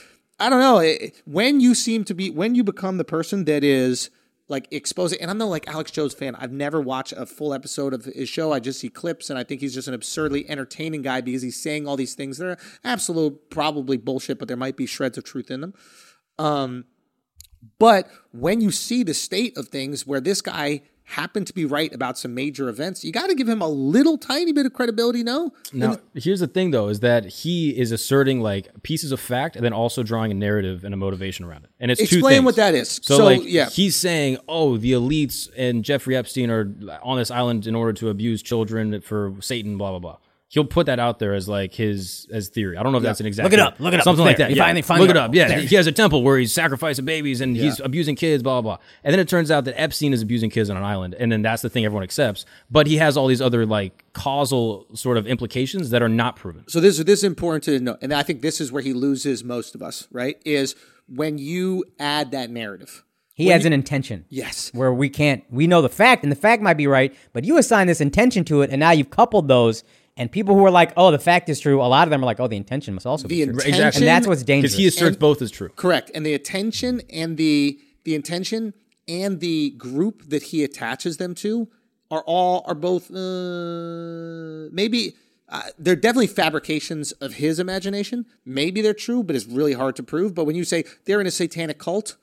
I 0.41 0.49
don't 0.51 0.61
know, 0.61 0.79
it, 0.79 1.21
when 1.25 1.61
you 1.61 1.75
seem 1.75 2.05
to 2.05 2.15
be 2.15 2.31
when 2.31 2.55
you 2.55 2.63
become 2.63 2.99
the 2.99 3.05
person 3.05 3.45
that 3.47 3.65
is 3.65 4.11
like 4.49 4.67
expose 4.71 5.13
it. 5.13 5.21
and 5.21 5.31
I'm 5.31 5.39
not 5.39 5.47
like 5.49 5.69
Alex 5.69 5.91
Jones 5.91 6.15
fan. 6.15 6.35
I've 6.35 6.53
never 6.53 6.81
watched 6.81 7.13
a 7.13 7.27
full 7.27 7.53
episode 7.53 7.93
of 7.93 8.05
his 8.07 8.29
show. 8.29 8.53
I 8.53 8.61
just 8.61 8.81
see 8.81 8.89
clips 8.89 9.31
and 9.31 9.39
I 9.39 9.45
think 9.45 9.61
he's 9.61 9.75
just 9.75 9.89
an 9.89 9.95
absurdly 9.95 10.49
entertaining 10.49 11.03
guy 11.03 11.21
because 11.21 11.43
he's 11.43 11.63
saying 11.63 11.87
all 11.87 11.97
these 11.97 12.15
things 12.15 12.39
that 12.39 12.47
are 12.47 12.59
absolute 12.83 13.51
probably 13.51 13.99
bullshit, 13.99 14.39
but 14.39 14.49
there 14.49 14.57
might 14.57 14.77
be 14.77 14.87
shreds 14.87 15.19
of 15.19 15.25
truth 15.25 15.51
in 15.51 15.61
them. 15.61 15.75
Um 16.39 16.85
but 17.79 18.09
when 18.33 18.61
you 18.61 18.71
see 18.71 19.03
the 19.03 19.15
state 19.15 19.57
of 19.57 19.69
things 19.69 20.07
where 20.07 20.21
this 20.21 20.41
guy 20.41 20.83
happened 21.09 21.47
to 21.47 21.55
be 21.55 21.65
right 21.65 21.93
about 21.95 22.19
some 22.19 22.35
major 22.35 22.69
events, 22.69 23.03
you 23.03 23.13
got 23.13 23.29
to 23.29 23.35
give 23.35 23.49
him 23.49 23.63
a 23.63 23.69
little 23.69 24.19
tiny 24.19 24.53
bit 24.53 24.67
of 24.67 24.75
credibility, 24.75 25.23
no? 25.23 25.53
Now, 25.73 25.97
here's 26.15 26.41
the 26.41 26.47
thing, 26.47 26.71
though, 26.71 26.89
is 26.89 27.01
that 27.01 27.25
he 27.25 27.71
is 27.79 27.93
asserting 27.93 28.41
like 28.41 28.69
pieces 28.83 29.11
of 29.11 29.19
fact 29.19 29.57
and 29.57 29.65
then 29.65 29.73
also 29.73 30.03
drawing 30.03 30.31
a 30.31 30.35
narrative 30.35 30.85
and 30.85 30.93
a 30.93 30.97
motivation 30.97 31.47
around 31.47 31.65
it. 31.65 31.71
And 31.81 31.91
it's 31.91 32.01
two 32.09 32.19
Explain 32.19 32.45
what 32.45 32.57
that 32.57 32.75
is. 32.75 33.01
So, 33.03 33.17
So, 33.17 33.25
like, 33.25 33.41
yeah. 33.45 33.71
he's 33.71 33.97
saying, 33.97 34.39
oh, 34.49 34.77
the 34.77 34.93
elites 34.93 35.49
and 35.57 35.83
Jeffrey 35.83 36.15
Epstein 36.15 36.51
are 36.51 36.71
on 37.03 37.17
this 37.17 37.31
island 37.31 37.67
in 37.67 37.75
order 37.75 37.95
to 37.95 38.11
abuse 38.11 38.43
children 38.43 39.01
for 39.01 39.35
Satan, 39.41 39.79
blah 39.79 39.91
blah 39.91 39.99
blah. 39.99 40.17
He'll 40.51 40.65
put 40.65 40.87
that 40.87 40.99
out 40.99 41.19
there 41.19 41.35
as 41.35 41.47
like 41.47 41.75
his 41.75 42.27
as 42.33 42.49
theory. 42.49 42.79
I 42.79 42.83
don't 42.83 42.93
know 42.93 42.99
if 42.99 43.05
that's 43.05 43.21
an 43.21 43.27
exact. 43.27 43.45
Look 43.45 43.53
it 43.53 43.59
up. 43.61 43.79
Look 43.79 43.93
it 43.93 43.99
up. 44.01 44.05
Something 44.05 44.23
It's 44.25 44.31
like 44.31 44.37
there. 44.39 44.47
that. 44.47 44.51
You 44.51 44.57
yeah. 44.57 44.65
find- 44.73 44.85
find 44.85 45.01
Look 45.03 45.11
it 45.11 45.17
up. 45.19 45.35
Yeah, 45.35 45.49
There. 45.49 45.61
he 45.61 45.77
has 45.77 45.87
a 45.87 45.93
temple 45.93 46.23
where 46.23 46.39
he's 46.39 46.55
sacrificing 46.55 47.05
babies 47.05 47.43
and 47.43 47.55
he's 47.55 47.81
abusing 47.81 48.17
kids. 48.17 48.43
Blah 48.43 48.63
blah 48.63 48.77
blah. 48.77 48.85
And 49.05 49.13
then 49.13 49.21
it 49.21 49.29
turns 49.29 49.51
out 49.51 49.67
that 49.67 49.79
Epstein 49.79 50.15
is 50.15 50.23
abusing 50.23 50.49
kids 50.49 50.71
on 50.71 50.79
an 50.79 50.85
island, 50.85 51.15
and 51.19 51.31
then 51.31 51.43
that's 51.43 51.61
the 51.61 51.69
thing 51.69 51.85
everyone 51.85 52.03
accepts. 52.03 52.47
But 52.71 52.87
he 52.87 52.97
has 52.97 53.17
all 53.17 53.27
these 53.27 53.43
other 53.43 53.67
like 53.67 54.05
causal 54.15 54.87
sort 54.95 55.19
of 55.19 55.27
implications 55.27 55.91
that 55.91 56.01
are 56.03 56.09
not 56.09 56.37
proven. 56.37 56.65
So 56.69 56.81
this 56.81 56.97
this 56.99 57.19
is 57.21 57.25
important 57.25 57.65
to 57.65 57.79
know, 57.79 57.99
and 58.01 58.15
I 58.15 58.23
think 58.23 58.41
this 58.41 58.59
is 58.61 58.73
where 58.73 58.83
he 58.83 58.95
loses 58.95 59.45
most 59.45 59.75
of 59.75 59.83
us. 59.83 60.09
Right? 60.11 60.41
Is 60.47 60.75
when 61.09 61.37
you 61.37 61.85
add 61.99 62.31
that 62.31 62.49
narrative. 62.51 63.05
He 63.35 63.49
has 63.49 63.65
an 63.65 63.73
intention. 63.73 64.25
Yes. 64.31 64.71
Where 64.75 64.93
we 64.93 65.09
can't, 65.09 65.45
we 65.49 65.69
know 65.69 65.81
the 65.81 65.89
fact, 65.89 66.25
and 66.25 66.33
the 66.33 66.37
fact 66.37 66.61
might 66.61 66.77
be 66.77 66.89
right, 66.89 67.15
but 67.33 67.45
you 67.45 67.57
assign 67.57 67.87
this 67.87 68.01
intention 68.01 68.45
to 68.47 68.63
it, 68.63 68.71
and 68.71 68.81
now 68.81 68.91
you've 68.91 69.11
coupled 69.11 69.47
those, 69.47 69.85
and 70.19 70.31
people 70.31 70.55
who 70.55 70.65
are 70.67 70.71
like, 70.71 70.93
oh, 70.97 71.11
the 71.11 71.19
fact 71.19 71.49
is 71.49 71.59
true, 71.61 71.81
a 71.81 71.87
lot 71.87 72.07
of 72.07 72.11
them 72.11 72.23
are 72.23 72.27
like, 72.27 72.41
oh, 72.41 72.49
the 72.49 72.57
intention 72.57 72.93
must 72.95 73.07
also 73.07 73.29
The 73.29 73.29
be 73.29 73.45
true. 73.45 73.55
intention- 73.65 74.03
And 74.03 74.07
that's 74.07 74.27
what's 74.27 74.43
dangerous. 74.43 74.73
Because 74.73 74.79
he 74.79 74.87
asserts 74.89 75.17
both 75.17 75.41
as 75.41 75.51
true. 75.51 75.71
Correct. 75.77 76.11
And 76.15 76.27
the 76.27 76.35
attention 76.35 77.01
and 77.11 77.37
the 77.37 77.79
the 78.05 78.15
intention 78.15 78.75
and 79.07 79.41
the 79.41 79.71
group 79.71 80.23
that 80.29 80.43
he 80.45 80.65
attaches 80.65 81.17
them 81.19 81.35
to 81.37 81.69
are 82.11 82.23
all 82.27 82.63
are 82.67 82.75
both 82.75 83.11
uh, 83.11 84.69
maybe 84.73 85.15
uh, 85.49 85.63
they're 85.79 85.97
definitely 85.97 86.27
fabrications 86.27 87.13
of 87.13 87.35
his 87.35 87.59
imagination. 87.59 88.27
Maybe 88.45 88.81
they're 88.83 88.95
true, 88.95 89.23
but 89.23 89.35
it's 89.37 89.47
really 89.47 89.73
hard 89.73 89.97
to 89.97 90.03
prove. 90.03 90.35
But 90.35 90.45
when 90.45 90.57
you 90.57 90.65
say 90.65 90.85
they're 91.07 91.21
in 91.21 91.27
a 91.27 91.31
satanic 91.31 91.79
cult, 91.79 92.17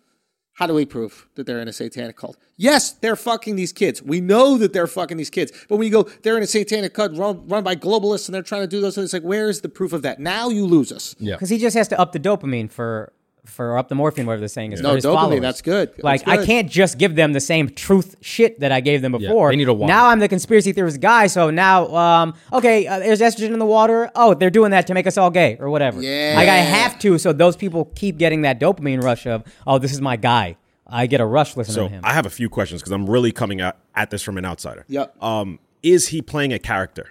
how 0.55 0.65
do 0.65 0.73
we 0.73 0.85
prove 0.85 1.27
that 1.35 1.45
they're 1.45 1.59
in 1.59 1.67
a 1.67 1.73
satanic 1.73 2.15
cult? 2.15 2.37
Yes, 2.55 2.93
they're 2.93 3.17
fucking 3.17 3.57
these 3.57 3.73
kids. 3.73 4.01
We 4.01 4.21
know 4.21 4.57
that 4.57 4.71
they're 4.71 4.87
fucking 4.87 5.17
these 5.17 5.29
kids. 5.29 5.51
But 5.67 5.75
when 5.75 5.85
you 5.85 5.91
go, 5.91 6.03
they're 6.23 6.37
in 6.37 6.43
a 6.43 6.47
satanic 6.47 6.93
cult 6.93 7.17
run, 7.17 7.45
run 7.47 7.63
by 7.63 7.75
globalists 7.75 8.27
and 8.27 8.33
they're 8.33 8.41
trying 8.41 8.61
to 8.61 8.67
do 8.67 8.79
those, 8.79 8.97
it's 8.97 9.11
like, 9.11 9.23
where 9.23 9.49
is 9.49 9.61
the 9.61 9.69
proof 9.69 9.91
of 9.91 10.01
that? 10.03 10.19
Now 10.19 10.47
you 10.49 10.65
lose 10.65 10.93
us. 10.93 11.13
Yeah. 11.19 11.35
Because 11.35 11.49
he 11.49 11.57
just 11.57 11.75
has 11.75 11.89
to 11.89 11.99
up 11.99 12.13
the 12.13 12.19
dopamine 12.19 12.71
for 12.71 13.11
for 13.45 13.77
up 13.77 13.87
the 13.89 13.95
morphine, 13.95 14.25
whatever 14.25 14.41
the 14.41 14.49
saying 14.49 14.73
is. 14.73 14.81
No, 14.81 14.95
dopamine, 14.95 15.41
that's 15.41 15.61
good. 15.61 15.89
That's 15.91 16.03
Like 16.03 16.27
I 16.27 16.45
can't 16.45 16.69
just 16.69 16.97
give 16.97 17.15
them 17.15 17.33
the 17.33 17.39
same 17.39 17.69
truth 17.69 18.15
shit 18.21 18.59
that 18.59 18.71
I 18.71 18.79
gave 18.81 19.01
them 19.01 19.13
before. 19.13 19.49
they 19.51 19.55
need 19.55 19.67
a 19.67 19.73
water. 19.73 19.91
Now 19.91 20.07
I'm 20.07 20.19
the 20.19 20.27
conspiracy 20.27 20.71
theorist 20.73 20.99
guy, 20.99 21.27
so 21.27 21.49
now, 21.49 21.87
um, 21.95 22.33
okay, 22.53 22.87
uh, 22.87 22.99
there's 22.99 23.21
estrogen 23.21 23.53
in 23.53 23.59
the 23.59 23.65
water. 23.65 24.11
Oh, 24.15 24.33
they're 24.33 24.49
doing 24.49 24.71
that 24.71 24.87
to 24.87 24.93
make 24.93 25.07
us 25.07 25.17
all 25.17 25.29
gay 25.29 25.57
or 25.59 25.69
whatever. 25.69 26.01
Yeah. 26.01 26.33
Like 26.35 26.49
I 26.49 26.57
have 26.57 26.99
to, 26.99 27.17
so 27.17 27.33
those 27.33 27.55
people 27.55 27.85
keep 27.95 28.17
getting 28.17 28.41
that 28.41 28.59
dopamine 28.59 29.01
rush 29.03 29.25
of, 29.25 29.43
oh, 29.65 29.77
this 29.77 29.91
is 29.93 30.01
my 30.01 30.15
guy. 30.17 30.57
I 30.87 31.07
get 31.07 31.19
a 31.21 31.25
rush 31.25 31.57
listening 31.57 31.75
So 31.75 31.83
to 31.87 31.89
him. 31.89 32.01
I 32.03 32.13
have 32.13 32.25
a 32.25 32.29
few 32.29 32.47
questions 32.49 32.81
because 32.81 32.91
I'm 32.91 33.09
really 33.09 33.31
coming 33.31 33.59
at, 33.61 33.77
at 33.95 34.11
this 34.11 34.21
from 34.21 34.37
an 34.37 34.45
outsider. 34.45 34.85
Yep. 34.87 35.21
Um, 35.23 35.59
is 35.81 36.09
he 36.09 36.21
playing 36.21 36.53
a 36.53 36.59
character? 36.59 37.09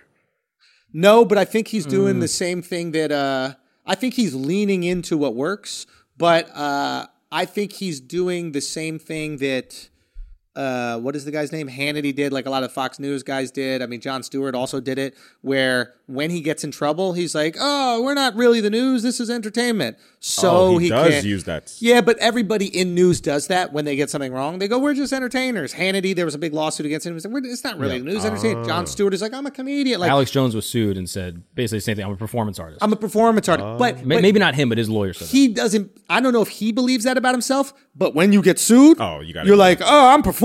No, 0.92 1.24
but 1.24 1.38
I 1.38 1.44
think 1.44 1.68
he's 1.68 1.86
doing 1.86 2.20
the 2.20 2.28
same 2.28 2.62
thing 2.62 2.92
that 2.92 3.10
uh 3.10 3.54
I 3.86 3.94
think 3.96 4.14
he's 4.14 4.34
leaning 4.34 4.82
into 4.84 5.18
what 5.18 5.34
works, 5.34 5.86
but 6.16 6.50
uh 6.56 7.06
I 7.32 7.46
think 7.46 7.72
he's 7.72 7.98
doing 8.00 8.52
the 8.52 8.60
same 8.60 8.98
thing 8.98 9.38
that 9.38 9.88
uh 10.56 10.98
what 10.98 11.16
is 11.16 11.24
the 11.24 11.30
guy's 11.30 11.50
name? 11.52 11.68
Hannity 11.68 12.14
did, 12.14 12.32
like 12.32 12.46
a 12.46 12.50
lot 12.50 12.62
of 12.62 12.72
Fox 12.72 12.98
News 12.98 13.22
guys 13.22 13.50
did. 13.50 13.82
I 13.82 13.86
mean 13.86 14.00
Jon 14.00 14.22
Stewart 14.22 14.54
also 14.54 14.80
did 14.80 14.98
it, 14.98 15.14
where 15.42 15.94
when 16.06 16.30
he 16.30 16.40
gets 16.40 16.64
in 16.64 16.70
trouble, 16.70 17.14
he's 17.14 17.34
like, 17.34 17.56
Oh, 17.58 18.02
we're 18.02 18.14
not 18.14 18.34
really 18.36 18.60
the 18.60 18.70
news, 18.70 19.02
this 19.02 19.20
is 19.20 19.30
entertainment. 19.30 19.96
So 20.20 20.50
oh, 20.50 20.78
he, 20.78 20.84
he, 20.86 20.90
does 20.90 21.10
can't 21.12 21.26
use 21.26 21.44
that. 21.44 21.74
yeah, 21.80 22.00
but 22.00 22.16
everybody 22.18 22.66
in 22.66 22.94
news 22.94 23.20
does 23.20 23.48
that 23.48 23.72
when 23.72 23.84
they 23.84 23.94
get 23.96 24.08
something 24.10 24.32
wrong. 24.32 24.58
They 24.58 24.68
go, 24.68 24.78
"We're 24.78 24.94
just 24.94 25.12
entertainers." 25.12 25.74
Hannity, 25.74 26.16
there 26.16 26.24
was 26.24 26.34
a 26.34 26.38
big 26.38 26.54
lawsuit 26.54 26.86
against 26.86 27.06
him. 27.06 27.12
He 27.12 27.20
said, 27.20 27.30
"It's 27.34 27.62
not 27.62 27.78
really 27.78 27.98
the 27.98 28.04
news 28.06 28.24
entertainment." 28.24 28.66
Jon 28.66 28.86
Stewart 28.86 29.12
is 29.12 29.20
like, 29.20 29.34
"I'm 29.34 29.44
a 29.44 29.50
comedian." 29.50 30.00
Like, 30.00 30.10
Alex 30.10 30.30
Jones 30.30 30.54
was 30.54 30.64
sued 30.66 30.96
and 30.96 31.10
said 31.10 31.42
basically 31.54 31.78
the 31.78 31.82
same 31.82 31.96
thing. 31.96 32.06
I'm 32.06 32.12
a 32.12 32.16
performance 32.16 32.58
artist. 32.58 32.82
I'm 32.82 32.92
a 32.92 32.96
performance 32.96 33.50
artist. 33.50 33.78
but, 33.78 33.96
but 33.96 34.22
Maybe 34.22 34.38
not 34.40 34.54
him, 34.54 34.70
but 34.70 34.78
his 34.78 34.88
lawyer 34.88 35.12
said 35.12 35.28
that. 35.28 35.32
he 35.32 35.48
doesn't. 35.48 35.90
I 36.08 36.20
don't 36.22 36.32
know 36.32 36.40
if 36.40 36.48
he 36.48 36.72
believes 36.72 37.04
that 37.04 37.18
about 37.18 37.34
himself. 37.34 37.74
But 37.94 38.14
when 38.14 38.32
you 38.32 38.40
get 38.40 38.58
sued, 38.58 38.96
Oh, 39.00 39.20
you 39.20 39.34
gotta 39.34 39.46
You're 39.46 39.56
like, 39.56 39.80
"Oh, 39.82 40.08
I'm 40.08 40.22
performing." 40.22 40.43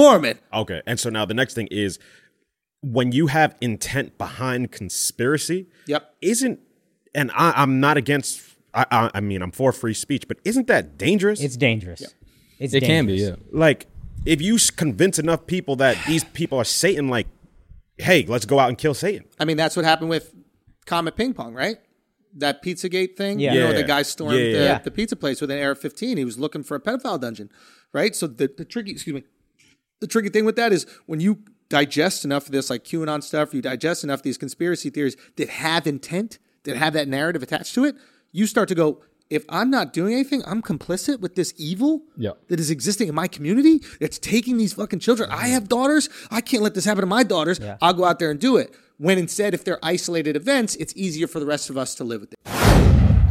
Okay. 0.54 0.82
And 0.86 1.00
so 1.00 1.10
now 1.10 1.26
the 1.26 1.34
next 1.34 1.54
thing 1.54 1.68
is 1.72 2.00
when 2.82 3.12
you 3.12 3.28
have 3.28 3.56
intent 3.62 4.18
behind 4.18 4.72
conspiracy, 4.72 5.68
Yep. 5.88 6.16
isn't, 6.22 6.60
and 7.14 7.32
I, 7.36 7.54
I'm 7.56 7.80
not 7.80 7.98
against, 7.98 8.42
I, 8.74 8.86
I, 8.92 9.12
I 9.16 9.20
mean, 9.22 9.42
I'm 9.42 9.52
for 9.52 9.72
free 9.74 9.94
speech, 9.94 10.28
but 10.28 10.38
isn't 10.46 10.68
that 10.68 10.98
dangerous? 10.98 11.42
it's 11.42 11.58
dangerous. 11.58 12.02
It's 12.60 12.74
It 12.74 12.84
can 12.84 13.06
be, 13.08 13.16
yeah. 13.16 13.36
like, 13.52 13.88
if 14.26 14.42
you 14.42 14.58
convince 14.76 15.18
enough 15.20 15.46
people 15.48 15.76
that 15.78 15.98
these 16.08 16.24
people 16.24 16.58
are 16.60 16.64
Satan, 16.66 17.08
like, 17.10 17.28
hey, 17.98 18.26
let's 18.28 18.46
go 18.46 18.60
out 18.60 18.70
and 18.70 18.78
kill 18.78 18.94
Satan. 18.94 19.26
I 19.40 19.46
mean, 19.46 19.58
that's 19.58 19.76
what 19.76 19.86
happened 19.86 20.10
with 20.10 20.34
Comet 20.86 21.16
Ping 21.18 21.34
Pong, 21.34 21.54
right? 21.54 21.78
That 22.38 22.64
Pizzagate 22.64 23.18
thing. 23.18 23.40
Yeah. 23.40 23.54
You 23.54 23.60
know, 23.62 23.70
Yeah. 23.72 23.76
the 23.78 23.84
guy 23.84 24.02
stormed 24.04 24.38
Yeah, 24.38 24.44
yeah, 24.46 24.52
the, 24.58 24.64
yeah. 24.64 24.78
the 24.80 24.92
pizza 24.92 25.16
place 25.16 25.42
with 25.42 25.52
an 25.52 25.60
AR-15. 25.62 26.18
He 26.18 26.24
was 26.26 26.38
looking 26.40 26.64
for 26.64 26.76
a 26.76 26.80
pedophile 26.80 27.20
dungeon, 27.20 27.50
right? 27.92 28.16
So 28.16 28.28
the, 28.28 28.50
the 28.56 28.64
tricky, 28.66 28.92
excuse 28.92 29.16
me, 29.16 29.24
the 30.00 30.08
tricky 30.08 30.30
thing 30.30 30.46
with 30.46 30.56
that 30.56 30.72
is 30.74 30.86
when 31.06 31.20
you 31.20 31.40
digest 31.70 32.26
enough 32.26 32.46
of 32.48 32.52
this, 32.52 32.70
like 32.70 32.84
QAnon 32.84 33.22
stuff, 33.24 33.54
you 33.54 33.62
digest 33.62 34.04
enough 34.04 34.20
of 34.20 34.24
these 34.24 34.38
conspiracy 34.38 34.90
theories 34.90 35.16
that 35.36 35.50
have 35.50 35.86
intent, 35.86 36.40
that 36.64 36.76
have 36.76 36.94
that 36.94 37.08
narrative 37.08 37.44
attached 37.44 37.74
to 37.76 37.86
it, 37.86 37.96
you 38.32 38.48
start 38.48 38.68
to 38.70 38.76
go, 38.76 39.02
if 39.30 39.46
I'm 39.50 39.70
not 39.70 39.94
doing 39.94 40.14
anything, 40.14 40.42
I'm 40.48 40.62
complicit 40.64 41.20
with 41.20 41.36
this 41.36 41.54
evil 41.58 42.02
Yeah. 42.18 42.32
that 42.48 42.60
is 42.60 42.72
existing 42.72 43.08
in 43.10 43.14
my 43.16 43.28
community. 43.28 43.82
It's 44.00 44.18
taking 44.18 44.58
these 44.58 44.74
fucking 44.74 45.00
children. 45.00 45.30
I 45.32 45.50
have 45.50 45.70
daughters. 45.70 46.10
I 46.32 46.42
can't 46.42 46.64
let 46.64 46.74
this 46.74 46.86
happen 46.86 47.02
to 47.02 47.06
my 47.08 47.22
daughters. 47.22 47.60
I'll 47.82 47.94
go 47.94 48.06
out 48.06 48.18
there 48.18 48.32
and 48.32 48.40
do 48.40 48.58
it. 48.58 48.74
When 48.98 49.18
instead, 49.20 49.54
if 49.54 49.64
they're 49.64 49.80
isolated 49.84 50.36
events, 50.36 50.76
it's 50.78 50.94
easier 50.96 51.28
for 51.28 51.40
the 51.40 51.46
rest 51.46 51.70
of 51.70 51.78
us 51.78 51.94
to 51.96 52.04
live 52.04 52.22
with 52.22 52.34
it. 52.34 52.59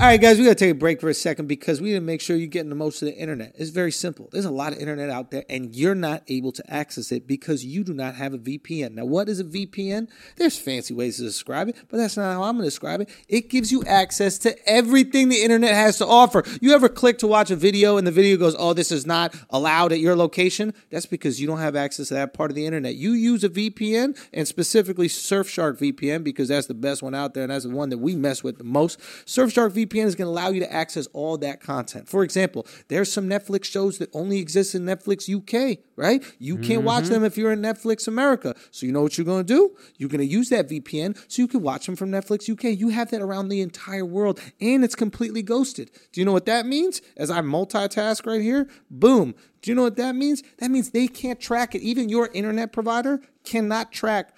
All 0.01 0.05
right, 0.05 0.21
guys, 0.21 0.39
we 0.39 0.45
got 0.45 0.51
to 0.51 0.55
take 0.55 0.71
a 0.71 0.75
break 0.75 1.01
for 1.01 1.09
a 1.09 1.15
second 1.15 1.49
because 1.49 1.81
we 1.81 1.89
need 1.89 1.97
to 1.97 2.01
make 2.01 2.21
sure 2.21 2.37
you're 2.37 2.47
getting 2.47 2.69
the 2.69 2.77
most 2.77 3.03
of 3.03 3.07
the 3.07 3.17
internet. 3.17 3.57
It's 3.59 3.71
very 3.71 3.91
simple. 3.91 4.29
There's 4.31 4.45
a 4.45 4.51
lot 4.51 4.73
of 4.73 4.79
internet 4.79 5.11
out 5.11 5.33
there, 5.33 5.45
and 5.51 5.75
you're 5.75 5.97
not 5.97 6.23
able 6.29 6.53
to 6.53 6.63
access 6.73 7.11
it 7.11 7.27
because 7.27 7.65
you 7.65 7.83
do 7.83 7.93
not 7.93 8.15
have 8.15 8.33
a 8.33 8.39
VPN. 8.39 8.93
Now, 8.93 9.07
what 9.07 9.29
is 9.29 9.41
a 9.41 9.45
VPN? 9.45 10.07
There's 10.37 10.57
fancy 10.57 10.95
ways 10.95 11.17
to 11.17 11.25
describe 11.25 11.69
it, 11.69 11.77
but 11.89 11.97
that's 11.97 12.17
not 12.17 12.33
how 12.33 12.45
I'm 12.45 12.59
going 12.59 12.63
to 12.63 12.71
describe 12.71 13.01
it. 13.01 13.11
It 13.29 13.51
gives 13.51 13.73
you 13.73 13.83
access 13.87 14.39
to 14.39 14.57
everything 14.71 15.31
the 15.31 15.43
internet 15.43 15.75
has 15.75 15.99
to 15.99 16.07
offer. 16.07 16.45
You 16.61 16.75
ever 16.75 16.89
click 16.89 17.19
to 17.19 17.27
watch 17.27 17.51
a 17.51 17.57
video 17.57 17.97
and 17.97 18.07
the 18.07 18.13
video 18.13 18.37
goes, 18.37 18.55
oh, 18.57 18.75
this 18.75 18.93
is 18.93 19.05
not 19.05 19.35
allowed 19.51 19.91
at 19.91 19.99
your 19.99 20.15
location? 20.15 20.75
That's 20.91 21.07
because 21.07 21.41
you 21.41 21.49
don't 21.49 21.59
have 21.59 21.75
access 21.75 22.07
to 22.09 22.15
that 22.15 22.35
part 22.35 22.53
of 22.53 22.55
the 22.55 22.67
internet. 22.67 22.95
You 22.95 23.15
use 23.15 23.43
a 23.43 23.49
VPN, 23.49 24.17
and 24.33 24.47
specifically 24.47 25.09
Surfshark 25.09 25.81
VPN, 25.81 26.23
because 26.23 26.47
that's 26.47 26.69
the 26.69 26.75
best 26.75 27.03
one 27.03 27.17
out 27.17 27.35
there, 27.35 27.43
and 27.43 27.51
that's 27.51 27.65
the 27.65 27.71
one 27.71 27.89
that 27.89 27.99
we 27.99 28.15
mess 28.15 28.45
with 28.45 28.59
the 28.59 28.65
most. 28.65 29.01
Surfshark 29.27 29.73
VPN 29.73 29.88
is 29.95 30.15
going 30.15 30.27
to 30.27 30.31
allow 30.31 30.49
you 30.51 30.61
to 30.61 30.73
access 30.73 31.07
all 31.13 31.37
that 31.39 31.61
content. 31.61 32.09
For 32.09 32.23
example, 32.23 32.67
there's 32.89 33.13
some 33.13 33.29
Netflix 33.29 33.65
shows 33.65 33.99
that 33.99 34.11
only 34.15 34.39
exist 34.39 34.75
in 34.75 34.83
Netflix 34.83 35.29
UK, 35.29 35.79
right? 35.97 36.25
You 36.39 36.59
can't 36.59 36.83
watch 36.83 37.05
mm-hmm. 37.05 37.15
them 37.15 37.25
if 37.25 37.37
you're 37.37 37.53
in 37.53 37.61
Netflix 37.61 38.09
America. 38.09 38.55
So 38.71 38.87
you 38.87 38.93
know 38.93 39.03
what 39.03 39.19
you're 39.19 39.25
going 39.25 39.45
to 39.45 39.55
do? 39.55 39.77
You're 39.97 40.09
going 40.09 40.21
to 40.21 40.27
use 40.27 40.49
that 40.51 40.69
VPN 40.69 41.19
so 41.29 41.43
you 41.43 41.49
can 41.49 41.63
watch 41.63 41.87
them 41.87 41.97
from 41.97 42.11
Netflix 42.11 42.51
UK. 42.51 42.79
You 42.79 42.91
have 42.91 43.11
that 43.11 43.21
around 43.21 43.49
the 43.49 43.61
entire 43.61 44.05
world, 44.05 44.41
and 44.61 44.85
it's 44.85 44.95
completely 44.95 45.43
ghosted. 45.43 45.91
Do 46.13 46.21
you 46.21 46.25
know 46.25 46.33
what 46.33 46.47
that 46.47 46.67
means? 46.67 47.01
As 47.17 47.31
I 47.31 47.41
multitask 47.41 48.27
right 48.27 48.41
here, 48.41 48.69
boom. 48.91 49.35
Do 49.63 49.71
you 49.71 49.75
know 49.75 49.83
what 49.83 49.97
that 49.97 50.15
means? 50.15 50.43
That 50.59 50.71
means 50.71 50.91
they 50.91 51.09
can't 51.09 51.41
track 51.41 51.75
it. 51.75 51.83
Even 51.83 52.09
your 52.09 52.31
internet 52.33 52.73
provider 52.73 53.21
cannot 53.45 53.93
track 53.93 54.37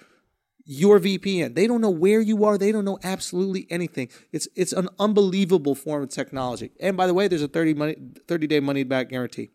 your 0.65 0.99
VPN. 0.99 1.55
They 1.55 1.67
don't 1.67 1.81
know 1.81 1.89
where 1.89 2.21
you 2.21 2.45
are. 2.45 2.57
They 2.57 2.71
don't 2.71 2.85
know 2.85 2.99
absolutely 3.03 3.67
anything. 3.69 4.09
It's 4.31 4.47
it's 4.55 4.73
an 4.73 4.89
unbelievable 4.99 5.75
form 5.75 6.03
of 6.03 6.09
technology. 6.09 6.71
And 6.79 6.97
by 6.97 7.07
the 7.07 7.13
way, 7.13 7.27
there's 7.27 7.41
a 7.41 7.47
30 7.47 7.73
money 7.73 7.95
30 8.27 8.47
day 8.47 8.59
money 8.59 8.83
back 8.83 9.09
guarantee. 9.09 9.49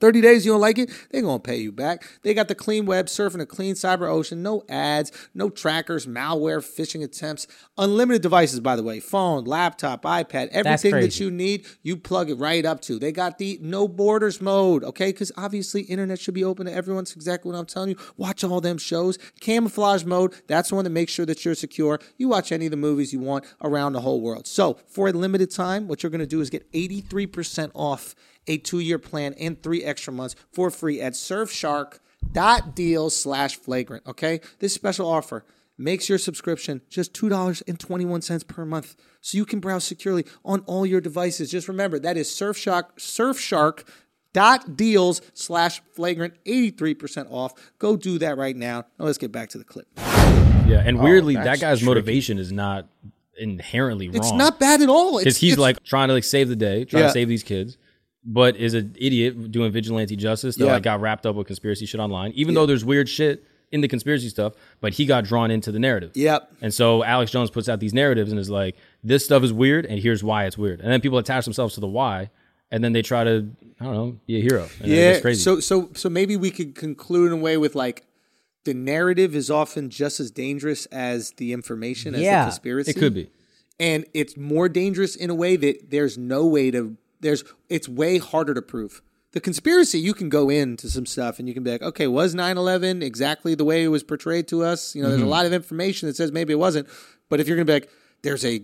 30 0.00 0.20
days 0.20 0.44
you 0.44 0.52
don't 0.52 0.60
like 0.60 0.78
it, 0.78 0.90
they're 1.10 1.22
going 1.22 1.40
to 1.40 1.42
pay 1.42 1.56
you 1.56 1.72
back. 1.72 2.04
They 2.22 2.34
got 2.34 2.48
the 2.48 2.54
clean 2.54 2.86
web, 2.86 3.06
surfing 3.06 3.40
a 3.40 3.46
clean 3.46 3.74
cyber 3.74 4.08
ocean, 4.08 4.42
no 4.42 4.64
ads, 4.68 5.12
no 5.34 5.50
trackers, 5.50 6.06
malware, 6.06 6.60
phishing 6.60 7.04
attempts, 7.04 7.46
unlimited 7.78 8.22
devices, 8.22 8.60
by 8.60 8.76
the 8.76 8.82
way 8.82 9.00
phone, 9.00 9.44
laptop, 9.44 10.02
iPad, 10.02 10.48
everything 10.48 10.92
that 10.92 11.20
you 11.20 11.30
need, 11.30 11.66
you 11.82 11.96
plug 11.96 12.30
it 12.30 12.34
right 12.34 12.64
up 12.64 12.80
to. 12.82 12.98
They 12.98 13.12
got 13.12 13.38
the 13.38 13.58
no 13.62 13.86
borders 13.88 14.40
mode, 14.40 14.84
okay? 14.84 15.12
Because 15.12 15.32
obviously, 15.36 15.82
internet 15.82 16.18
should 16.18 16.34
be 16.34 16.44
open 16.44 16.66
to 16.66 16.72
everyone. 16.72 17.04
That's 17.04 17.16
exactly 17.16 17.50
what 17.50 17.58
I'm 17.58 17.66
telling 17.66 17.90
you. 17.90 17.96
Watch 18.16 18.44
all 18.44 18.60
them 18.60 18.78
shows. 18.78 19.18
Camouflage 19.40 20.04
mode, 20.04 20.34
that's 20.46 20.70
the 20.70 20.74
one 20.74 20.84
that 20.84 20.90
makes 20.90 21.12
sure 21.12 21.26
that 21.26 21.44
you're 21.44 21.54
secure. 21.54 21.98
You 22.16 22.28
watch 22.28 22.52
any 22.52 22.66
of 22.66 22.70
the 22.70 22.76
movies 22.76 23.12
you 23.12 23.20
want 23.20 23.44
around 23.62 23.92
the 23.92 24.00
whole 24.00 24.20
world. 24.20 24.46
So, 24.46 24.78
for 24.86 25.08
a 25.08 25.12
limited 25.12 25.50
time, 25.50 25.88
what 25.88 26.02
you're 26.02 26.10
going 26.10 26.20
to 26.20 26.26
do 26.26 26.40
is 26.40 26.50
get 26.50 26.70
83% 26.72 27.70
off 27.74 28.14
a 28.46 28.58
two-year 28.58 28.98
plan 28.98 29.34
and 29.38 29.62
three 29.62 29.82
extra 29.84 30.12
months 30.12 30.34
for 30.52 30.70
free 30.70 31.00
at 31.00 31.12
surfshark.deal 31.14 33.10
slash 33.10 33.56
flagrant. 33.56 34.06
Okay? 34.06 34.40
This 34.58 34.74
special 34.74 35.06
offer 35.08 35.44
makes 35.78 36.08
your 36.08 36.18
subscription 36.18 36.82
just 36.90 37.12
$2.21 37.14 38.46
per 38.46 38.64
month 38.66 38.96
so 39.20 39.36
you 39.38 39.44
can 39.46 39.60
browse 39.60 39.84
securely 39.84 40.24
on 40.44 40.60
all 40.66 40.84
your 40.84 41.00
devices. 41.00 41.50
Just 41.50 41.68
remember, 41.68 41.98
that 41.98 42.16
is 42.16 42.28
Surfshark, 42.28 42.96
Surfshark 42.98 43.84
dot 44.32 44.76
deals 44.76 45.20
slash 45.34 45.80
flagrant 45.92 46.34
83% 46.44 47.26
off 47.32 47.52
go 47.80 47.96
do 47.96 48.16
that 48.20 48.36
right 48.38 48.54
now 48.54 48.84
now 48.96 49.04
let's 49.06 49.18
get 49.18 49.32
back 49.32 49.48
to 49.48 49.58
the 49.58 49.64
clip 49.64 49.88
Yeah, 49.96 50.84
and 50.86 51.00
weirdly, 51.00 51.36
oh, 51.36 51.42
that 51.42 51.58
guy's 51.58 51.78
tricky. 51.80 51.86
motivation 51.86 52.38
is 52.38 52.52
not 52.52 52.86
inherently 53.36 54.06
wrong. 54.06 54.14
it's 54.16 54.30
not 54.32 54.60
bad 54.60 54.82
at 54.82 54.88
all 54.88 55.18
because 55.18 55.32
it's, 55.32 55.40
he's 55.40 55.54
it's- 55.54 55.60
like 55.60 55.82
trying 55.82 56.06
to 56.08 56.14
like 56.14 56.22
save 56.22 56.48
the 56.48 56.54
day, 56.54 56.84
trying 56.84 57.00
Yeah. 57.02 57.06
to 57.08 57.12
save 57.12 57.26
these 57.28 57.42
kids, 57.42 57.76
but 58.24 58.56
is 58.56 58.74
an 58.74 58.94
idiot 58.98 59.50
doing 59.50 59.72
vigilante 59.72 60.14
justice 60.16 60.56
that 60.56 60.66
Yeah. 60.66 60.72
like 60.74 60.82
got 60.82 61.00
wrapped 61.00 61.24
up 61.26 61.36
with 61.36 61.46
conspiracy 61.46 61.86
shit 61.86 62.00
online. 62.00 62.32
Even 62.34 62.54
though 62.54 62.66
there's 62.66 62.84
weird 62.84 63.08
shit 63.08 63.44
in 63.72 63.80
the 63.80 63.88
conspiracy 63.88 64.28
stuff, 64.28 64.52
but 64.80 64.92
he 64.94 65.06
got 65.06 65.24
drawn 65.24 65.50
into 65.50 65.70
the 65.72 65.78
narrative. 65.78 66.10
Yep. 66.14 66.52
And 66.60 66.74
so 66.74 67.02
Alex 67.04 67.30
Jones 67.30 67.50
puts 67.50 67.68
out 67.68 67.80
these 67.80 67.94
narratives 67.94 68.30
and 68.30 68.38
is 68.40 68.50
like, 68.50 68.76
"This 69.04 69.24
stuff 69.24 69.42
is 69.44 69.52
weird, 69.52 69.86
and 69.86 69.98
here's 70.00 70.22
why 70.24 70.44
it's 70.46 70.58
weird." 70.58 70.80
And 70.80 70.90
then 70.92 71.00
people 71.00 71.18
attach 71.18 71.44
themselves 71.44 71.74
to 71.74 71.80
the 71.80 71.86
why, 71.86 72.30
and 72.70 72.82
then 72.84 72.92
they 72.92 73.00
try 73.02 73.24
to, 73.24 73.48
I 73.80 73.84
don't 73.84 73.94
know, 73.94 74.16
be 74.26 74.36
a 74.38 74.40
hero. 74.42 74.68
And 74.80 74.88
yeah 74.90 75.10
it's 75.12 75.20
crazy. 75.22 75.40
so 75.40 75.60
so 75.60 75.90
so 75.94 76.10
maybe 76.10 76.36
we 76.36 76.50
could 76.50 76.74
conclude 76.74 77.32
in 77.32 77.38
a 77.38 77.40
way 77.40 77.56
with 77.56 77.74
like 77.74 78.04
the 78.64 78.74
narrative 78.74 79.34
is 79.34 79.50
often 79.50 79.88
just 79.88 80.20
as 80.20 80.30
dangerous 80.30 80.84
as 80.86 81.30
the 81.38 81.52
information 81.54 82.14
as 82.14 82.20
Yeah. 82.20 82.44
the 82.44 82.50
conspiracy 82.50 82.90
it 82.90 82.96
could 82.98 83.14
be. 83.14 83.30
and 83.78 84.04
it's 84.12 84.36
more 84.36 84.68
dangerous 84.68 85.16
in 85.16 85.30
a 85.30 85.34
way 85.34 85.56
that 85.56 85.90
there's 85.90 86.18
no 86.18 86.44
way 86.44 86.70
to 86.72 86.96
there's 87.20 87.44
it's 87.68 87.88
way 87.88 88.18
harder 88.18 88.54
to 88.54 88.62
prove. 88.62 89.02
The 89.32 89.40
conspiracy 89.40 90.00
you 90.00 90.12
can 90.12 90.28
go 90.28 90.50
into 90.50 90.90
some 90.90 91.06
stuff 91.06 91.38
and 91.38 91.46
you 91.46 91.54
can 91.54 91.62
be 91.62 91.70
like 91.70 91.82
okay 91.82 92.06
was 92.06 92.34
9-11 92.34 93.02
exactly 93.02 93.54
the 93.54 93.64
way 93.64 93.84
it 93.84 93.88
was 93.88 94.02
portrayed 94.02 94.48
to 94.48 94.64
us? 94.64 94.94
You 94.94 95.02
know 95.02 95.08
there's 95.08 95.20
a 95.20 95.24
mm-hmm. 95.24 95.30
lot 95.30 95.46
of 95.46 95.52
information 95.52 96.08
that 96.08 96.16
says 96.16 96.32
maybe 96.32 96.52
it 96.52 96.58
wasn't 96.58 96.88
but 97.28 97.40
if 97.40 97.46
you're 97.46 97.56
gonna 97.56 97.64
be 97.64 97.74
like 97.74 97.90
there's 98.22 98.44
a 98.44 98.62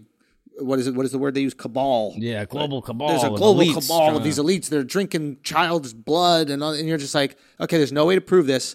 what 0.59 0.79
is 0.79 0.87
it 0.87 0.95
what 0.95 1.05
is 1.05 1.13
the 1.13 1.19
word 1.19 1.35
they 1.35 1.43
use? 1.43 1.55
Cabal. 1.55 2.15
Yeah, 2.17 2.45
global 2.47 2.83
cabal. 2.83 3.09
there's 3.09 3.23
a 3.23 3.29
global 3.29 3.73
cabal 3.75 4.17
of 4.17 4.17
uh, 4.17 4.25
these 4.25 4.39
elites 4.39 4.69
They're 4.69 4.85
drinking 4.85 5.39
child's 5.43 5.93
blood 5.93 6.51
and, 6.51 6.63
all, 6.63 6.73
and 6.73 6.89
you're 6.89 6.99
just 6.99 7.15
like 7.15 7.37
okay 7.61 7.77
there's 7.77 7.93
no 7.93 8.07
way 8.07 8.15
to 8.15 8.21
prove 8.21 8.47
this 8.47 8.75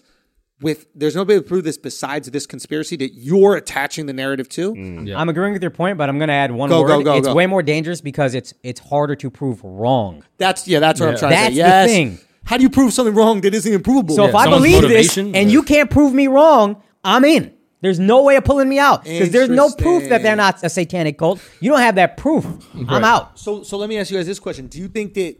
with 0.62 0.86
there's 0.94 1.14
no 1.14 1.24
way 1.24 1.34
to 1.34 1.42
prove 1.42 1.64
this 1.64 1.76
besides 1.76 2.30
this 2.30 2.46
conspiracy 2.46 2.96
that 2.96 3.14
you're 3.14 3.56
attaching 3.56 4.06
the 4.06 4.12
narrative 4.12 4.48
to 4.50 4.74
mm. 4.74 5.08
Yeah. 5.08 5.18
I'm 5.18 5.28
agreeing 5.28 5.52
with 5.52 5.62
your 5.62 5.70
point, 5.70 5.98
but 5.98 6.08
I'm 6.08 6.18
going 6.18 6.28
to 6.28 6.34
add 6.34 6.52
one 6.52 6.68
Go, 6.70 6.82
word. 6.82 6.88
go, 6.88 7.02
go, 7.02 7.16
it's 7.16 7.26
go. 7.28 7.34
way 7.34 7.46
more 7.46 7.62
dangerous 7.62 8.00
because 8.00 8.34
it's 8.34 8.54
it's 8.62 8.80
harder 8.80 9.16
to 9.16 9.30
prove 9.30 9.62
wrong. 9.64 10.24
That's 10.38 10.66
yeah. 10.66 10.78
That's 10.80 11.00
what 11.00 11.10
I'm 11.10 11.16
trying 11.18 11.30
That's 11.30 11.54
to 11.56 11.62
the 11.62 11.68
say. 11.68 11.86
Yes. 11.86 11.90
thing. 11.90 12.18
How 12.44 12.56
do 12.56 12.62
you 12.62 12.70
prove 12.70 12.92
something 12.92 13.14
wrong 13.14 13.40
that 13.42 13.54
isn't 13.54 13.70
even 13.70 13.82
provable? 13.82 14.16
So 14.16 14.24
if 14.24 14.32
Yeah, 14.32 14.38
I 14.38 14.46
believe 14.48 14.82
this 14.82 15.16
and 15.16 15.34
yeah. 15.34 15.40
you 15.42 15.62
can't 15.62 15.90
prove 15.90 16.12
me 16.14 16.26
wrong, 16.26 16.82
I'm 17.04 17.24
in. 17.24 17.54
There's 17.82 17.98
no 17.98 18.22
way 18.22 18.36
of 18.36 18.44
pulling 18.44 18.68
me 18.68 18.78
out 18.78 19.02
because 19.04 19.30
there's 19.30 19.48
no 19.48 19.68
proof 19.70 20.08
that 20.08 20.22
they're 20.22 20.36
not 20.36 20.62
a 20.62 20.68
satanic 20.68 21.18
cult. 21.18 21.40
You 21.60 21.70
don't 21.70 21.80
have 21.80 21.96
that 21.96 22.16
proof. 22.16 22.46
I'm 22.88 23.02
out. 23.04 23.38
so 23.38 23.62
so 23.64 23.76
let 23.76 23.88
me 23.88 23.98
ask 23.98 24.10
you 24.10 24.16
guys 24.16 24.26
this 24.26 24.38
question: 24.38 24.68
Do 24.68 24.78
you 24.78 24.86
think 24.88 25.14
that 25.14 25.36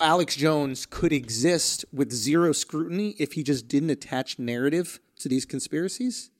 Alex 0.00 0.36
Jones 0.36 0.86
could 0.86 1.12
exist 1.12 1.84
with 1.92 2.12
zero 2.12 2.52
scrutiny 2.52 3.14
if 3.18 3.32
he 3.32 3.42
just 3.42 3.68
didn't 3.68 3.90
attach 3.90 4.38
narrative 4.38 5.00
to 5.20 5.28
these 5.28 5.44
conspiracies? 5.44 6.30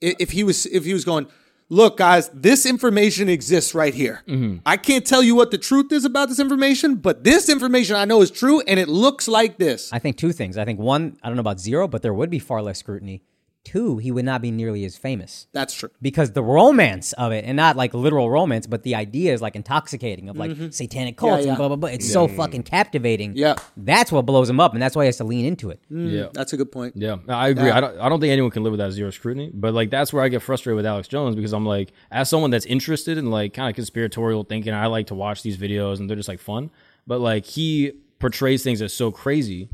If 0.00 0.32
he 0.32 0.44
was 0.44 0.66
if 0.66 0.84
he 0.84 0.92
was 0.92 1.04
going, 1.04 1.28
look, 1.68 1.96
guys, 1.96 2.28
this 2.34 2.66
information 2.66 3.28
exists 3.28 3.74
right 3.74 3.94
here. 3.94 4.22
Mm-hmm. 4.28 4.58
I 4.66 4.76
can't 4.76 5.06
tell 5.06 5.22
you 5.22 5.34
what 5.34 5.50
the 5.50 5.58
truth 5.58 5.92
is 5.92 6.04
about 6.04 6.28
this 6.28 6.38
information, 6.38 6.96
but 6.96 7.24
this 7.24 7.48
information 7.48 7.96
I 7.96 8.04
know 8.04 8.20
is 8.22 8.30
true, 8.30 8.60
and 8.60 8.78
it 8.78 8.88
looks 8.88 9.28
like 9.28 9.58
this. 9.58 9.92
I 9.92 9.98
think 9.98 10.16
two 10.16 10.32
things. 10.32 10.58
I 10.58 10.64
think 10.64 10.78
one, 10.78 11.16
I 11.22 11.28
don't 11.28 11.36
know 11.36 11.40
about 11.40 11.60
zero, 11.60 11.88
but 11.88 12.02
there 12.02 12.14
would 12.14 12.30
be 12.30 12.38
far 12.38 12.62
less 12.62 12.78
scrutiny. 12.78 13.22
Two, 13.64 13.96
he 13.96 14.10
would 14.12 14.26
not 14.26 14.42
be 14.42 14.50
nearly 14.50 14.84
as 14.84 14.96
famous. 14.98 15.46
That's 15.52 15.72
true. 15.72 15.88
because 16.02 16.32
the 16.32 16.42
romance 16.42 17.14
of 17.14 17.32
it, 17.32 17.46
and 17.46 17.56
not 17.56 17.76
like 17.76 17.94
literal 17.94 18.30
romance, 18.30 18.66
but 18.66 18.82
the 18.82 18.94
idea 18.94 19.32
is 19.32 19.40
like 19.40 19.56
intoxicating 19.56 20.28
of 20.28 20.36
like 20.36 20.54
satanic 20.70 21.16
cults 21.16 21.38
Mm-hmm. 21.38 21.44
yeah. 21.46 21.48
and 21.52 21.56
blah 21.58 21.68
blah 21.68 21.76
blah. 21.76 21.88
It's 21.88 22.12
so 22.12 22.28
fucking 22.28 22.64
captivating. 22.64 23.36
Yeah. 23.36 23.54
that's 23.76 24.12
what 24.12 24.26
blows 24.26 24.50
him 24.50 24.60
up, 24.60 24.74
and 24.74 24.82
that's 24.82 24.94
why 24.94 25.04
he 25.04 25.06
has 25.06 25.16
to 25.16 25.24
lean 25.24 25.46
into 25.46 25.70
it. 25.70 25.80
yeah. 25.88 26.26
That's 26.34 26.52
a 26.52 26.58
good 26.58 26.70
point. 26.70 26.94
Yeah, 26.96 27.16
I 27.28 27.48
agree. 27.48 27.70
I 27.70 27.80
don't. 27.80 27.98
I 27.98 28.08
don't 28.10 28.20
think 28.20 28.32
anyone 28.32 28.50
can 28.50 28.62
live 28.64 28.72
without 28.72 28.90
zero 28.92 29.10
scrutiny. 29.10 29.50
But 29.54 29.72
like 29.72 29.88
that's 29.88 30.12
where 30.12 30.22
I 30.22 30.28
get 30.28 30.42
frustrated 30.42 30.76
with 30.76 30.84
Alex 30.86 31.08
Jones 31.08 31.34
because 31.34 31.54
I'm 31.54 31.64
like, 31.64 31.92
as 32.10 32.28
someone 32.28 32.50
that's 32.50 32.66
interested 32.66 33.16
in 33.16 33.30
like 33.30 33.54
kind 33.54 33.70
of 33.70 33.74
conspiratorial 33.74 34.44
thinking, 34.44 34.74
I 34.74 34.86
like 34.86 35.06
to 35.06 35.14
watch 35.14 35.42
these 35.42 35.56
videos 35.56 36.00
and 36.00 36.08
they're 36.10 36.16
just 36.18 36.28
like 36.28 36.40
fun. 36.40 36.70
But 37.06 37.20
like 37.20 37.46
he 37.46 37.92
portrays 38.18 38.62
things 38.62 38.80
as 38.82 38.92
so 38.92 39.10
crazy 39.10 39.68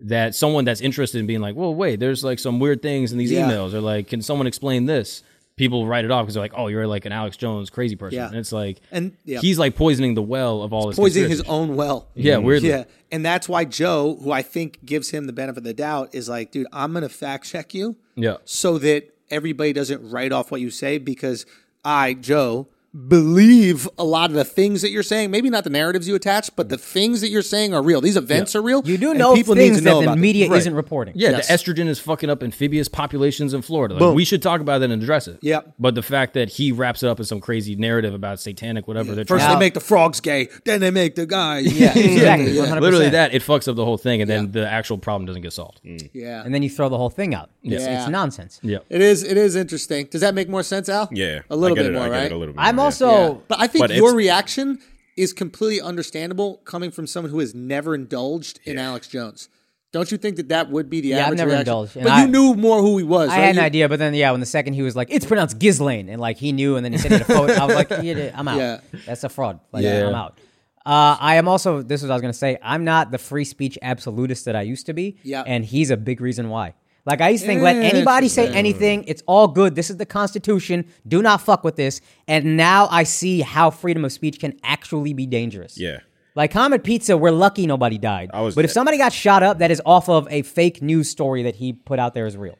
that 0.00 0.34
someone 0.34 0.64
that's 0.64 0.80
interested 0.80 1.18
in 1.18 1.26
being 1.26 1.40
like, 1.40 1.56
well, 1.56 1.74
wait, 1.74 1.98
there's 2.00 2.22
like 2.22 2.38
some 2.38 2.60
weird 2.60 2.82
things 2.82 3.12
in 3.12 3.18
these 3.18 3.32
Yeah. 3.32 3.48
emails, 3.50 3.74
or 3.74 3.80
like, 3.80 4.08
can 4.08 4.22
someone 4.22 4.46
explain 4.46 4.86
this? 4.86 5.22
People 5.56 5.88
write 5.88 6.04
it 6.04 6.12
off 6.12 6.22
because 6.24 6.34
they're 6.34 6.42
like, 6.44 6.52
oh, 6.56 6.68
you're 6.68 6.86
like 6.86 7.04
an 7.04 7.10
Alex 7.10 7.36
Jones 7.36 7.68
crazy 7.68 7.96
person, 7.96 8.16
Yeah. 8.16 8.28
and 8.28 8.36
it's 8.36 8.52
like, 8.52 8.78
And- 8.92 9.12
yeah. 9.24 9.40
he's 9.40 9.58
like 9.58 9.74
poisoning 9.74 10.14
the 10.14 10.22
well 10.22 10.62
of 10.62 10.72
all 10.72 10.86
this 10.86 10.96
Poisoning 10.96 11.28
his 11.28 11.42
own 11.42 11.74
well. 11.74 12.06
Yeah, 12.14 12.34
mm-hmm. 12.36 12.46
weirdly. 12.46 12.68
Yeah, 12.68 12.84
and 13.10 13.24
that's 13.24 13.48
why 13.48 13.64
Joe, 13.64 14.18
who 14.22 14.30
I 14.30 14.42
think 14.42 14.84
gives 14.86 15.10
him 15.10 15.26
the 15.26 15.32
benefit 15.32 15.58
of 15.58 15.64
the 15.64 15.74
doubt, 15.74 16.14
is 16.14 16.28
like, 16.28 16.52
dude, 16.52 16.68
I'm 16.72 16.92
gonna 16.92 17.08
fact 17.08 17.46
check 17.46 17.74
you. 17.74 17.96
Yeah. 18.14 18.36
So 18.44 18.78
that 18.78 19.12
everybody 19.30 19.72
doesn't 19.72 20.08
write 20.10 20.30
off 20.30 20.52
what 20.52 20.60
you 20.60 20.70
say 20.70 20.98
because 20.98 21.44
I, 21.84 22.14
Joe, 22.14 22.68
believe 23.08 23.88
a 23.98 24.04
lot 24.04 24.30
of 24.30 24.36
the 24.36 24.44
things 24.44 24.82
that 24.82 24.90
you're 24.90 25.02
saying. 25.02 25.30
Maybe 25.30 25.50
not 25.50 25.64
the 25.64 25.70
narratives 25.70 26.08
you 26.08 26.14
attach, 26.14 26.54
but 26.56 26.68
the 26.68 26.78
things 26.78 27.20
that 27.20 27.28
you're 27.28 27.42
saying 27.42 27.74
are 27.74 27.82
real. 27.82 28.00
These 28.00 28.16
events 28.16 28.56
are 28.56 28.62
real. 28.62 28.82
You 28.84 28.96
do 28.96 29.14
know 29.14 29.34
people 29.34 29.54
need 29.54 29.62
things 29.68 29.78
to 29.78 29.84
know 29.84 29.90
that 29.94 30.00
the 30.00 30.02
about 30.04 30.12
them. 30.14 30.20
media 30.20 30.48
Right. 30.48 30.58
isn't 30.58 30.74
reporting. 30.74 31.14
Yeah, 31.16 31.30
Yes. 31.30 31.48
the 31.48 31.52
estrogen 31.54 31.88
is 31.88 31.98
fucking 31.98 32.30
up 32.30 32.42
amphibious 32.42 32.88
populations 32.88 33.52
in 33.54 33.62
Florida. 33.62 33.94
Like, 33.96 34.14
we 34.14 34.24
should 34.24 34.42
talk 34.42 34.60
about 34.60 34.78
that 34.80 34.90
and 34.90 35.02
address 35.02 35.28
it. 35.28 35.38
Yep. 35.42 35.74
But 35.78 35.94
the 35.94 36.02
fact 36.02 36.34
that 36.34 36.48
he 36.50 36.72
wraps 36.72 37.02
it 37.02 37.08
up 37.08 37.18
in 37.18 37.24
some 37.26 37.40
crazy 37.40 37.76
narrative 37.76 38.14
about 38.14 38.40
satanic 38.40 38.88
whatever 38.88 39.14
they're 39.14 39.24
First 39.24 39.44
trying 39.44 39.58
they 39.58 39.64
make 39.66 39.74
the 39.74 39.80
frogs 39.80 40.20
gay, 40.20 40.48
then 40.64 40.80
they 40.80 40.90
make 40.90 41.14
the 41.14 41.26
guy. 41.26 41.58
Yeah, 41.78 41.96
exactly. 41.96 42.52
100%. 42.54 42.80
literally 42.80 43.10
that 43.10 43.34
it 43.34 43.42
fucks 43.42 43.68
up 43.68 43.76
the 43.76 43.84
whole 43.84 43.98
thing 43.98 44.20
and 44.22 44.28
then 44.30 44.50
the 44.52 44.68
actual 44.68 44.98
problem 44.98 45.26
doesn't 45.26 45.42
get 45.42 45.52
solved. 45.52 45.80
Mm. 45.84 46.10
yeah. 46.12 46.42
And 46.44 46.52
then 46.54 46.62
you 46.62 46.70
throw 46.70 46.88
the 46.88 46.96
whole 46.96 47.10
thing 47.10 47.34
out. 47.34 47.50
It's, 47.62 47.84
Yeah. 47.84 48.00
it's 48.02 48.08
nonsense. 48.10 48.58
Yeah. 48.62 48.78
It 48.88 49.00
is. 49.00 49.22
It 49.22 49.36
is 49.36 49.54
interesting. 49.54 50.06
Does 50.10 50.22
that 50.22 50.34
make 50.34 50.48
more 50.48 50.62
sense, 50.62 50.88
Al? 50.88 51.08
Yeah, 51.12 51.40
a 51.50 51.56
little 51.56 51.76
bit 51.76 51.86
it, 51.86 51.92
more, 51.92 52.08
right? 52.08 52.32
A 52.32 52.36
little 52.36 52.54
bit 52.54 52.60
I'm 52.60 52.77
more, 52.78 52.84
yeah. 52.84 52.86
also 52.86 53.32
Yeah. 53.34 53.38
But 53.48 53.60
I 53.60 53.66
think 53.66 53.82
But 53.86 53.94
your 53.96 54.14
reaction 54.14 54.78
is 55.16 55.32
completely 55.32 55.80
understandable 55.80 56.56
coming 56.64 56.90
from 56.90 57.06
someone 57.06 57.30
who 57.32 57.40
has 57.40 57.54
never 57.54 57.94
indulged 57.94 58.60
in 58.64 58.78
Alex 58.78 59.08
Jones. 59.08 59.48
Don't 59.90 60.12
you 60.12 60.18
think 60.18 60.36
that 60.36 60.50
that 60.50 60.70
would 60.70 60.90
be 60.90 61.00
the 61.00 61.08
Yeah, 61.08 61.26
I've 61.28 61.34
never 61.34 61.48
reaction? 61.50 61.60
indulged, 61.60 61.96
and 61.96 62.04
But 62.04 62.12
I- 62.12 62.22
you 62.22 62.28
knew 62.28 62.54
more 62.54 62.82
who 62.82 62.98
he 62.98 63.04
was. 63.04 63.30
I 63.30 63.36
right? 63.36 63.40
had 63.40 63.50
an 63.50 63.56
You- 63.56 63.62
idea, 63.62 63.88
but 63.88 63.98
then 63.98 64.12
yeah, 64.14 64.30
when 64.32 64.40
the 64.40 64.46
second 64.46 64.74
he 64.74 64.82
was 64.82 64.94
like, 64.94 65.08
"It's 65.10 65.24
pronounced 65.24 65.58
Ghislaine," 65.58 66.08
and 66.10 66.20
like 66.20 66.36
he 66.36 66.52
knew, 66.52 66.76
and 66.76 66.84
then 66.84 66.92
he 66.92 66.98
said 66.98 67.10
he 67.10 67.18
had 67.18 67.22
a 67.28 67.32
photo. 67.32 67.54
I 67.54 67.64
was 67.64 67.74
like, 67.74 67.90
yeah, 68.02 68.30
"I'm 68.34 68.46
out. 68.48 68.58
Yeah. 68.58 68.80
That's 69.06 69.24
a 69.24 69.28
fraud. 69.30 69.60
Like, 69.72 69.84
Yeah. 69.84 70.08
I'm 70.08 70.14
out." 70.14 70.38
Uh, 70.84 71.16
I 71.20 71.34
am 71.36 71.48
also. 71.48 71.82
This 71.82 72.02
is 72.02 72.08
what 72.08 72.12
I 72.12 72.16
was 72.16 72.22
gonna 72.22 72.32
say. 72.34 72.58
I'm 72.62 72.84
not 72.84 73.10
the 73.10 73.18
free 73.18 73.44
speech 73.44 73.78
absolutist 73.82 74.44
that 74.44 74.56
I 74.56 74.62
used 74.62 74.86
to 74.86 74.92
be. 74.94 75.16
Yeah. 75.22 75.42
and 75.46 75.64
he's 75.64 75.90
a 75.90 75.96
big 75.96 76.20
reason 76.20 76.48
why. 76.50 76.74
Like 77.08 77.20
I 77.22 77.30
used 77.30 77.42
to 77.44 77.48
think, 77.48 77.62
let 77.62 77.76
anybody 77.76 78.28
say 78.28 78.48
anything. 78.52 79.04
It's 79.08 79.22
all 79.26 79.48
good. 79.48 79.74
This 79.74 79.88
is 79.90 79.96
the 79.96 80.06
Constitution. 80.06 80.84
Do 81.06 81.22
not 81.22 81.40
fuck 81.40 81.64
with 81.64 81.76
this. 81.76 82.00
And 82.28 82.56
now 82.56 82.86
I 82.90 83.02
see 83.04 83.40
how 83.40 83.70
freedom 83.70 84.04
of 84.04 84.12
speech 84.12 84.38
can 84.38 84.58
actually 84.62 85.14
be 85.14 85.26
dangerous. 85.26 85.78
Yeah. 85.78 86.00
Like 86.34 86.50
Comet 86.52 86.84
Pizza, 86.84 87.16
we're 87.16 87.30
lucky 87.32 87.66
nobody 87.66 87.98
died. 87.98 88.30
I 88.32 88.42
was- 88.42 88.54
but 88.54 88.64
if 88.64 88.70
somebody 88.70 88.98
got 88.98 89.12
shot 89.12 89.42
up, 89.42 89.58
that 89.58 89.70
is 89.72 89.80
off 89.86 90.08
of 90.08 90.28
a 90.30 90.42
fake 90.42 90.82
news 90.82 91.08
story 91.10 91.42
that 91.44 91.56
he 91.56 91.72
put 91.72 91.98
out 91.98 92.12
there 92.14 92.26
as 92.26 92.36
real. 92.36 92.56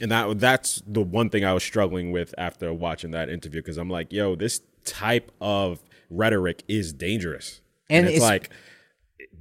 and 0.00 0.10
that 0.10 0.38
that's 0.38 0.82
the 0.86 1.02
one 1.02 1.28
thing 1.28 1.44
I 1.44 1.52
was 1.52 1.62
struggling 1.62 2.12
with 2.12 2.34
after 2.38 2.72
watching 2.72 3.10
that 3.12 3.28
interview 3.28 3.60
because 3.60 3.76
I'm 3.76 3.90
like, 3.90 4.12
yo, 4.12 4.36
this 4.36 4.60
type 4.84 5.30
of 5.40 5.82
rhetoric 6.08 6.62
is 6.68 6.92
dangerous, 6.92 7.60
And 7.90 7.98
and, 7.98 8.06
it's, 8.06 8.16
it's- 8.16 8.30
like, 8.30 8.50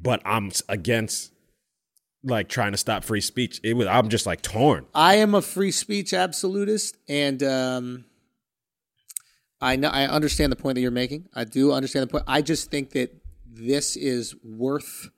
but 0.02 0.22
I'm 0.26 0.48
s- 0.48 0.62
against 0.68 1.32
like 2.28 2.50
trying 2.50 2.72
to 2.72 2.78
stop 2.78 3.04
free 3.04 3.22
speech. 3.22 3.60
It 3.64 3.74
was 3.74 3.88
I'm 3.88 4.10
just 4.10 4.26
like 4.26 4.42
torn. 4.42 4.86
I 4.94 5.16
am 5.16 5.36
a 5.36 5.42
free 5.42 5.72
speech 5.72 6.14
absolutist, 6.14 6.98
and 7.08 7.42
um, 7.44 8.06
I 9.62 9.76
know 9.76 9.90
I 9.90 10.06
understand 10.06 10.52
the 10.52 10.56
point 10.56 10.76
that 10.76 10.82
you're 10.82 10.92
making. 10.92 11.30
I 11.34 11.44
do 11.44 11.72
understand 11.72 12.04
the 12.04 12.12
point. 12.12 12.26
I 12.28 12.42
just 12.42 12.70
think 12.70 12.92
that 12.92 13.16
this 13.46 13.96
is 13.96 14.36
worth. 14.44 15.10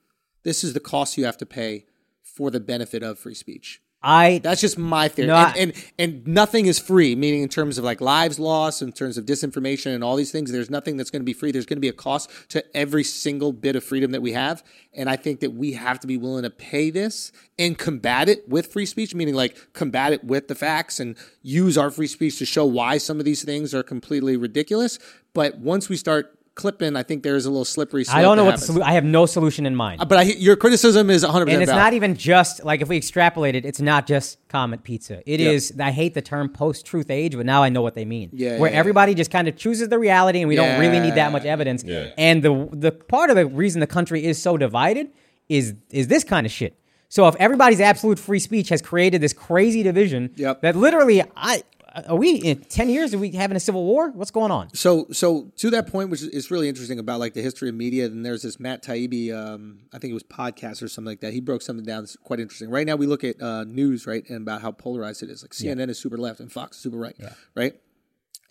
This 0.42 0.64
is 0.64 0.72
the 0.72 0.80
cost 0.80 1.18
you 1.18 1.24
have 1.24 1.36
to 1.38 1.46
pay 1.46 1.84
for 2.22 2.50
the 2.50 2.60
benefit 2.60 3.02
of 3.02 3.18
free 3.18 3.34
speech. 3.34 3.82
I 4.02 4.38
That's 4.38 4.62
just 4.62 4.78
my 4.78 5.08
theory. 5.08 5.28
No, 5.28 5.36
and, 5.36 5.46
I- 5.46 5.58
and 5.58 5.72
and 5.98 6.26
nothing 6.26 6.66
is 6.66 6.78
free, 6.78 7.14
meaning 7.14 7.42
in 7.42 7.48
terms 7.50 7.76
of 7.76 7.84
like 7.84 8.00
lives 8.00 8.38
lost, 8.38 8.80
in 8.80 8.92
terms 8.92 9.18
of 9.18 9.26
disinformation 9.26 9.94
and 9.94 10.02
all 10.02 10.16
these 10.16 10.32
things. 10.32 10.50
There's 10.50 10.70
nothing 10.70 10.96
that's 10.96 11.10
going 11.10 11.20
to 11.20 11.26
be 11.26 11.34
free. 11.34 11.52
There's 11.52 11.66
going 11.66 11.76
to 11.76 11.80
be 11.82 11.88
a 11.88 11.92
cost 11.92 12.30
to 12.50 12.64
every 12.74 13.04
single 13.04 13.52
bit 13.52 13.76
of 13.76 13.84
freedom 13.84 14.12
that 14.12 14.22
we 14.22 14.32
have. 14.32 14.62
And 14.94 15.10
I 15.10 15.16
think 15.16 15.40
that 15.40 15.52
we 15.52 15.72
have 15.72 16.00
to 16.00 16.06
be 16.06 16.16
willing 16.16 16.44
to 16.44 16.50
pay 16.50 16.88
this 16.88 17.30
and 17.58 17.76
combat 17.76 18.28
it 18.30 18.48
with 18.48 18.72
free 18.72 18.86
speech, 18.86 19.14
meaning 19.14 19.34
like 19.34 19.72
combat 19.74 20.14
it 20.14 20.24
with 20.24 20.48
the 20.48 20.54
facts 20.54 20.98
and 20.98 21.14
use 21.42 21.76
our 21.76 21.90
free 21.90 22.06
speech 22.06 22.38
to 22.38 22.46
show 22.46 22.64
why 22.64 22.96
some 22.96 23.18
of 23.18 23.26
these 23.26 23.44
things 23.44 23.74
are 23.74 23.82
completely 23.82 24.36
ridiculous. 24.36 24.98
But 25.34 25.58
once 25.58 25.90
we 25.90 25.96
start 25.98 26.38
clipping, 26.54 26.96
I 26.96 27.02
think 27.02 27.22
there's 27.22 27.46
a 27.46 27.50
little 27.50 27.64
slippery 27.64 28.04
slope. 28.04 28.16
I 28.16 28.22
don't 28.22 28.36
know 28.36 28.44
that 28.44 28.50
what 28.50 28.56
the 28.56 28.60
happens. 28.60 28.66
solution. 28.66 28.88
I 28.88 28.92
have 28.92 29.04
no 29.04 29.26
solution 29.26 29.66
in 29.66 29.74
mind. 29.74 30.00
Uh, 30.00 30.04
but 30.04 30.18
I, 30.18 30.22
your 30.22 30.56
criticism 30.56 31.08
is 31.10 31.24
100% 31.24 31.42
and 31.42 31.50
it's 31.62 31.70
valid. 31.70 31.76
not 31.82 31.92
even 31.94 32.14
just 32.16 32.64
like 32.64 32.80
if 32.82 32.88
we 32.88 32.96
extrapolate 32.96 33.54
it, 33.54 33.64
it's 33.64 33.80
not 33.80 34.06
just 34.06 34.38
Comet 34.48 34.82
pizza. 34.82 35.22
It 35.30 35.40
is. 35.40 35.72
I 35.80 35.90
hate 35.90 36.14
the 36.14 36.22
term 36.22 36.48
post 36.48 36.84
truth 36.86 37.10
age, 37.10 37.36
but 37.36 37.46
now 37.46 37.62
I 37.62 37.68
know 37.68 37.82
what 37.82 37.94
they 37.94 38.04
mean. 38.04 38.30
Yeah, 38.32 38.58
where 38.58 38.70
yeah, 38.70 38.76
everybody 38.78 39.14
just 39.14 39.30
kind 39.30 39.48
of 39.48 39.56
chooses 39.56 39.88
the 39.88 39.98
reality, 39.98 40.40
and 40.40 40.48
we 40.48 40.56
don't 40.56 40.78
really 40.80 41.00
need 41.00 41.14
that 41.14 41.32
much 41.32 41.44
Yeah. 41.44 41.52
evidence. 41.52 41.84
Yeah. 41.84 42.10
And 42.18 42.42
the 42.42 42.68
the 42.72 42.92
part 42.92 43.30
of 43.30 43.36
the 43.36 43.46
reason 43.46 43.80
the 43.80 43.86
country 43.86 44.24
is 44.24 44.40
so 44.40 44.56
divided 44.56 45.08
is 45.48 45.74
is 45.90 46.08
this 46.08 46.24
kind 46.24 46.46
of 46.46 46.52
shit. 46.52 46.76
So 47.08 47.26
if 47.26 47.34
everybody's 47.36 47.80
absolute 47.80 48.18
free 48.20 48.38
speech 48.38 48.68
has 48.68 48.80
created 48.80 49.20
this 49.20 49.32
crazy 49.32 49.82
division, 49.82 50.30
Yep. 50.36 50.62
that 50.62 50.76
literally, 50.76 51.22
I 51.36 51.62
are 52.08 52.16
we 52.16 52.36
in 52.36 52.60
ten 52.60 52.88
years? 52.88 53.14
Are 53.14 53.18
we 53.18 53.30
having 53.32 53.56
a 53.56 53.60
civil 53.60 53.84
war? 53.84 54.10
What's 54.10 54.30
going 54.30 54.50
on? 54.50 54.74
So, 54.74 55.06
so 55.12 55.52
to 55.56 55.70
that 55.70 55.86
point, 55.86 56.10
which 56.10 56.22
is, 56.22 56.50
really 56.50 56.68
interesting 56.68 56.98
about 56.98 57.20
like 57.20 57.34
the 57.34 57.42
history 57.42 57.68
of 57.68 57.74
media, 57.74 58.06
and 58.06 58.24
there's 58.24 58.42
this 58.42 58.58
Matt 58.58 58.82
Taibbi, 58.82 59.32
um, 59.32 59.80
I 59.92 59.98
think 59.98 60.10
it 60.10 60.14
was 60.14 60.22
podcast 60.22 60.82
or 60.82 60.88
something 60.88 61.10
like 61.10 61.20
that. 61.20 61.32
He 61.32 61.40
broke 61.40 61.62
something 61.62 61.84
down 61.84 62.02
that's 62.02 62.16
quite 62.16 62.40
interesting. 62.40 62.70
Right 62.70 62.86
now, 62.86 62.96
we 62.96 63.06
look 63.06 63.24
at 63.24 63.40
uh, 63.40 63.64
news, 63.64 64.06
right, 64.06 64.28
and 64.28 64.42
about 64.42 64.62
how 64.62 64.72
polarized 64.72 65.22
it 65.22 65.30
is. 65.30 65.42
Like 65.42 65.52
CNN 65.52 65.88
is 65.90 65.98
super 65.98 66.16
left 66.16 66.40
and 66.40 66.50
Fox 66.50 66.76
is 66.76 66.82
super 66.82 66.98
right, 66.98 67.16
right, 67.54 67.74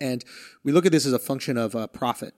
and 0.00 0.24
we 0.64 0.72
look 0.72 0.86
at 0.86 0.92
this 0.92 1.06
as 1.06 1.12
a 1.12 1.18
function 1.18 1.56
of 1.56 1.74
uh, 1.76 1.86
profit. 1.86 2.34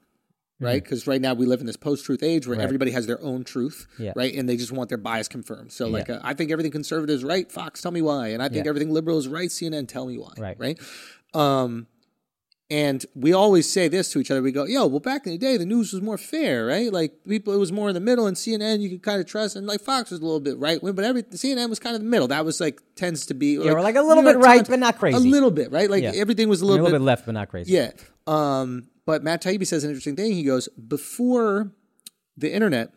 Right, 0.63 0.83
because 0.83 1.07
right 1.07 1.21
now 1.21 1.35
we 1.35 1.45
live 1.47 1.61
in 1.61 1.67
this 1.67 1.77
post-truth 1.77 2.23
age 2.23 2.47
where 2.47 2.61
everybody 2.61 2.91
has 2.93 3.07
their 3.07 3.21
own 3.23 3.45
truth, 3.45 3.87
Yeah. 3.99 4.13
right, 4.17 4.33
and 4.35 4.49
they 4.49 4.57
just 4.57 4.73
want 4.73 4.89
their 4.89 4.99
bias 4.99 5.29
confirmed. 5.29 5.73
So, 5.73 5.89
like, 5.89 6.09
uh, 6.09 6.21
I 6.23 6.35
think 6.35 6.51
everything 6.51 6.73
conservative 6.73 7.15
is 7.17 7.25
right. 7.25 7.51
Fox, 7.51 7.83
tell 7.83 7.91
me 7.93 8.03
why, 8.03 8.29
and 8.29 8.43
I 8.43 8.49
think 8.49 8.65
Yeah. 8.65 8.69
everything 8.71 8.91
liberal 8.91 9.19
is 9.19 9.29
right. 9.29 9.51
CNN, 9.51 9.87
tell 9.89 10.07
me 10.07 10.19
why. 10.19 10.33
Right. 10.39 10.57
right. 10.59 10.79
Um, 11.35 11.87
and 12.73 13.05
we 13.15 13.33
always 13.35 13.71
say 13.71 13.87
this 13.89 14.11
to 14.13 14.19
each 14.19 14.31
other. 14.31 14.41
We 14.41 14.51
go, 14.51 14.65
yo, 14.65 14.87
well, 14.87 15.01
back 15.01 15.27
in 15.27 15.33
the 15.33 15.39
day, 15.39 15.57
the 15.59 15.67
news 15.67 15.93
was 15.93 16.01
more 16.01 16.17
fair, 16.17 16.65
right? 16.65 16.91
Like 16.93 17.13
people, 17.29 17.53
it 17.53 17.59
was 17.59 17.71
more 17.71 17.89
in 17.89 17.95
the 17.95 18.01
middle, 18.01 18.27
and 18.27 18.37
CNN 18.37 18.81
you 18.81 18.89
could 18.89 19.03
kind 19.03 19.21
of 19.21 19.27
trust, 19.27 19.57
and 19.57 19.67
like 19.67 19.81
Fox 19.81 20.11
was 20.11 20.21
a 20.21 20.25
little 20.25 20.41
bit 20.41 20.57
right 20.59 20.83
wing, 20.83 20.95
but 20.95 21.05
every 21.05 21.23
CNN 21.25 21.69
was 21.69 21.79
kind 21.79 21.95
of 21.95 22.01
the 22.03 22.09
middle. 22.09 22.29
That 22.29 22.45
was 22.45 22.61
like 22.61 22.81
tends 22.97 23.27
to 23.27 23.35
be, 23.35 23.59
we're 23.59 23.81
like 23.83 23.97
a 23.97 24.03
little 24.03 24.23
bit 24.23 24.39
right, 24.39 24.67
but 24.67 24.79
not 24.79 24.99
crazy. 24.99 25.17
A 25.17 25.21
little 25.21 25.51
bit, 25.51 25.71
right? 25.71 25.91
Like 25.91 26.03
Yeah. 26.03 26.13
everything 26.15 26.49
was 26.49 26.63
a 26.63 26.65
A 26.65 26.67
little, 26.67 26.85
little 26.85 26.99
bit, 26.99 27.03
bit 27.03 27.07
left, 27.07 27.27
but 27.27 27.33
not 27.33 27.49
crazy. 27.51 27.73
yeah. 27.73 27.91
Um, 28.27 28.89
but 29.05 29.23
Matt 29.23 29.43
Taibbi 29.43 29.67
says 29.67 29.85
an 29.85 29.91
interesting 29.91 30.17
thing. 30.17 30.33
He 30.33 30.45
goes, 30.45 30.69
before 30.69 31.73
the 32.37 32.53
internet, 32.55 32.93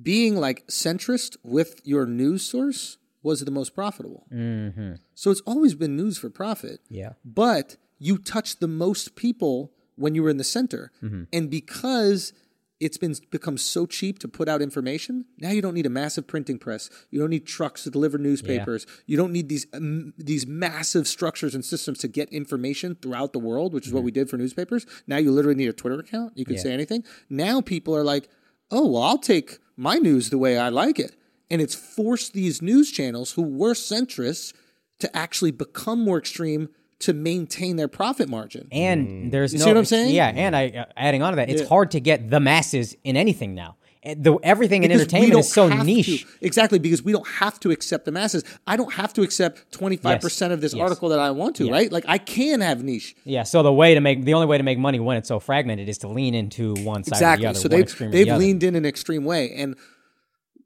being 0.00 0.36
like 0.36 0.66
centrist 0.68 1.36
with 1.42 1.80
your 1.84 2.06
news 2.06 2.42
source 2.42 2.98
was 3.22 3.40
the 3.44 3.50
most 3.50 3.74
profitable. 3.74 4.26
Mm-hmm. 4.32 4.94
So 5.14 5.30
it's 5.30 5.40
always 5.42 5.74
been 5.74 5.96
news 5.96 6.16
for 6.18 6.30
profit. 6.30 6.80
Yeah. 6.88 7.12
But 7.24 7.76
you 7.98 8.18
touched 8.18 8.60
the 8.60 8.68
most 8.68 9.16
people 9.16 9.72
when 9.96 10.14
you 10.14 10.22
were 10.22 10.30
in 10.30 10.36
the 10.36 10.44
center. 10.44 10.92
Mm-hmm. 11.02 11.24
And 11.32 11.50
because 11.50 12.32
it's 12.80 12.96
been 12.96 13.12
become 13.32 13.58
so 13.58 13.86
cheap 13.86 14.20
to 14.20 14.28
put 14.28 14.48
out 14.48 14.62
information, 14.62 15.24
now 15.38 15.50
you 15.50 15.60
don't 15.60 15.74
need 15.74 15.86
a 15.86 15.90
massive 15.90 16.28
printing 16.28 16.58
press. 16.58 16.88
You 17.10 17.18
don't 17.18 17.30
need 17.30 17.44
trucks 17.44 17.82
to 17.84 17.90
deliver 17.90 18.18
newspapers. 18.18 18.86
You 19.06 19.16
don't 19.16 19.32
need 19.32 19.48
these 19.48 19.66
um, 19.72 20.12
these 20.16 20.46
massive 20.46 21.08
structures 21.08 21.56
and 21.56 21.64
systems 21.64 21.98
to 21.98 22.08
get 22.08 22.28
information 22.32 22.94
throughout 22.94 23.32
the 23.32 23.40
world, 23.40 23.74
which 23.74 23.88
is 23.88 23.92
what 23.92 24.04
we 24.04 24.12
did 24.12 24.30
for 24.30 24.36
newspapers. 24.36 24.86
Now 25.08 25.16
you 25.16 25.32
literally 25.32 25.56
need 25.56 25.68
a 25.68 25.72
Twitter 25.72 25.98
account. 25.98 26.38
You 26.38 26.44
can 26.44 26.54
Yeah. 26.54 26.62
say 26.62 26.72
anything. 26.72 27.02
Now 27.28 27.60
people 27.60 27.96
are 27.96 28.04
like, 28.04 28.28
"Oh, 28.70 28.86
well, 28.86 29.02
I'll 29.02 29.18
take 29.18 29.58
my 29.76 29.96
news 29.96 30.30
the 30.30 30.38
way 30.38 30.56
I 30.56 30.68
like 30.68 31.00
it." 31.00 31.16
And 31.50 31.60
it's 31.60 31.74
forced 31.74 32.32
these 32.32 32.62
news 32.62 32.92
channels 32.92 33.32
who 33.32 33.42
were 33.42 33.72
centrists 33.74 34.52
to 35.00 35.16
actually 35.16 35.50
become 35.50 36.00
more 36.04 36.18
extreme 36.18 36.68
to 37.00 37.12
maintain 37.12 37.76
their 37.76 37.88
profit 37.88 38.28
margin. 38.28 38.66
And 38.72 39.30
there's 39.32 39.52
You 39.52 39.58
no, 39.60 39.64
see 39.66 39.70
what 39.70 39.76
I'm 39.78 39.84
saying? 39.84 40.14
Yeah, 40.14 40.28
and 40.34 40.56
I 40.56 40.68
uh, 40.68 40.84
adding 40.96 41.22
on 41.22 41.32
to 41.32 41.36
that, 41.36 41.48
it's 41.48 41.62
Yeah. 41.62 41.68
hard 41.68 41.92
to 41.92 42.00
get 42.00 42.28
the 42.30 42.40
masses 42.40 42.96
in 43.04 43.16
anything 43.16 43.54
now. 43.54 43.76
And 44.02 44.22
The 44.22 44.36
everything 44.44 44.84
in 44.84 44.88
Because 44.90 44.98
we 44.98 45.02
entertainment 45.02 45.32
don't 45.32 45.40
is 45.40 45.52
so 45.52 45.68
have 45.68 45.84
niche. 45.86 46.22
to. 46.22 46.28
Exactly, 46.40 46.78
because 46.78 47.02
we 47.04 47.10
don't 47.12 47.26
have 47.26 47.58
to 47.60 47.70
accept 47.72 48.04
the 48.04 48.12
masses. 48.12 48.42
I 48.66 48.76
don't 48.76 48.92
have 48.94 49.12
to 49.14 49.22
accept 49.22 49.70
25% 49.72 50.52
of 50.52 50.60
this 50.60 50.72
Yes. 50.72 50.80
article 50.82 51.08
that 51.10 51.18
I 51.18 51.30
want 51.32 51.56
to, 51.56 51.70
right? 51.70 51.90
Like 51.90 52.04
I 52.08 52.18
can 52.18 52.60
have 52.60 52.82
niche. 52.82 53.14
Yeah, 53.24 53.42
so 53.42 53.62
the 53.62 53.72
way 53.72 53.94
to 53.94 54.00
make 54.00 54.24
the 54.24 54.34
only 54.34 54.46
way 54.46 54.56
to 54.56 54.64
make 54.64 54.78
money 54.78 54.98
when 55.00 55.16
it's 55.16 55.28
so 55.28 55.40
fragmented 55.40 55.88
is 55.88 55.98
to 55.98 56.08
lean 56.08 56.34
into 56.34 56.74
one 56.76 57.02
side 57.04 57.12
or 57.12 57.16
Exactly. 57.16 57.42
the 57.42 57.48
other. 57.50 57.50
Exactly. 57.50 57.60
So 57.60 57.68
one 57.68 57.70
they've 57.70 57.82
extreme 57.82 58.08
or 58.08 58.12
they've 58.12 58.26
the 58.26 58.30
other. 58.32 58.44
leaned 58.44 58.62
in 58.62 58.74
an 58.76 58.86
extreme 58.86 59.24
way, 59.24 59.52
and 59.56 59.76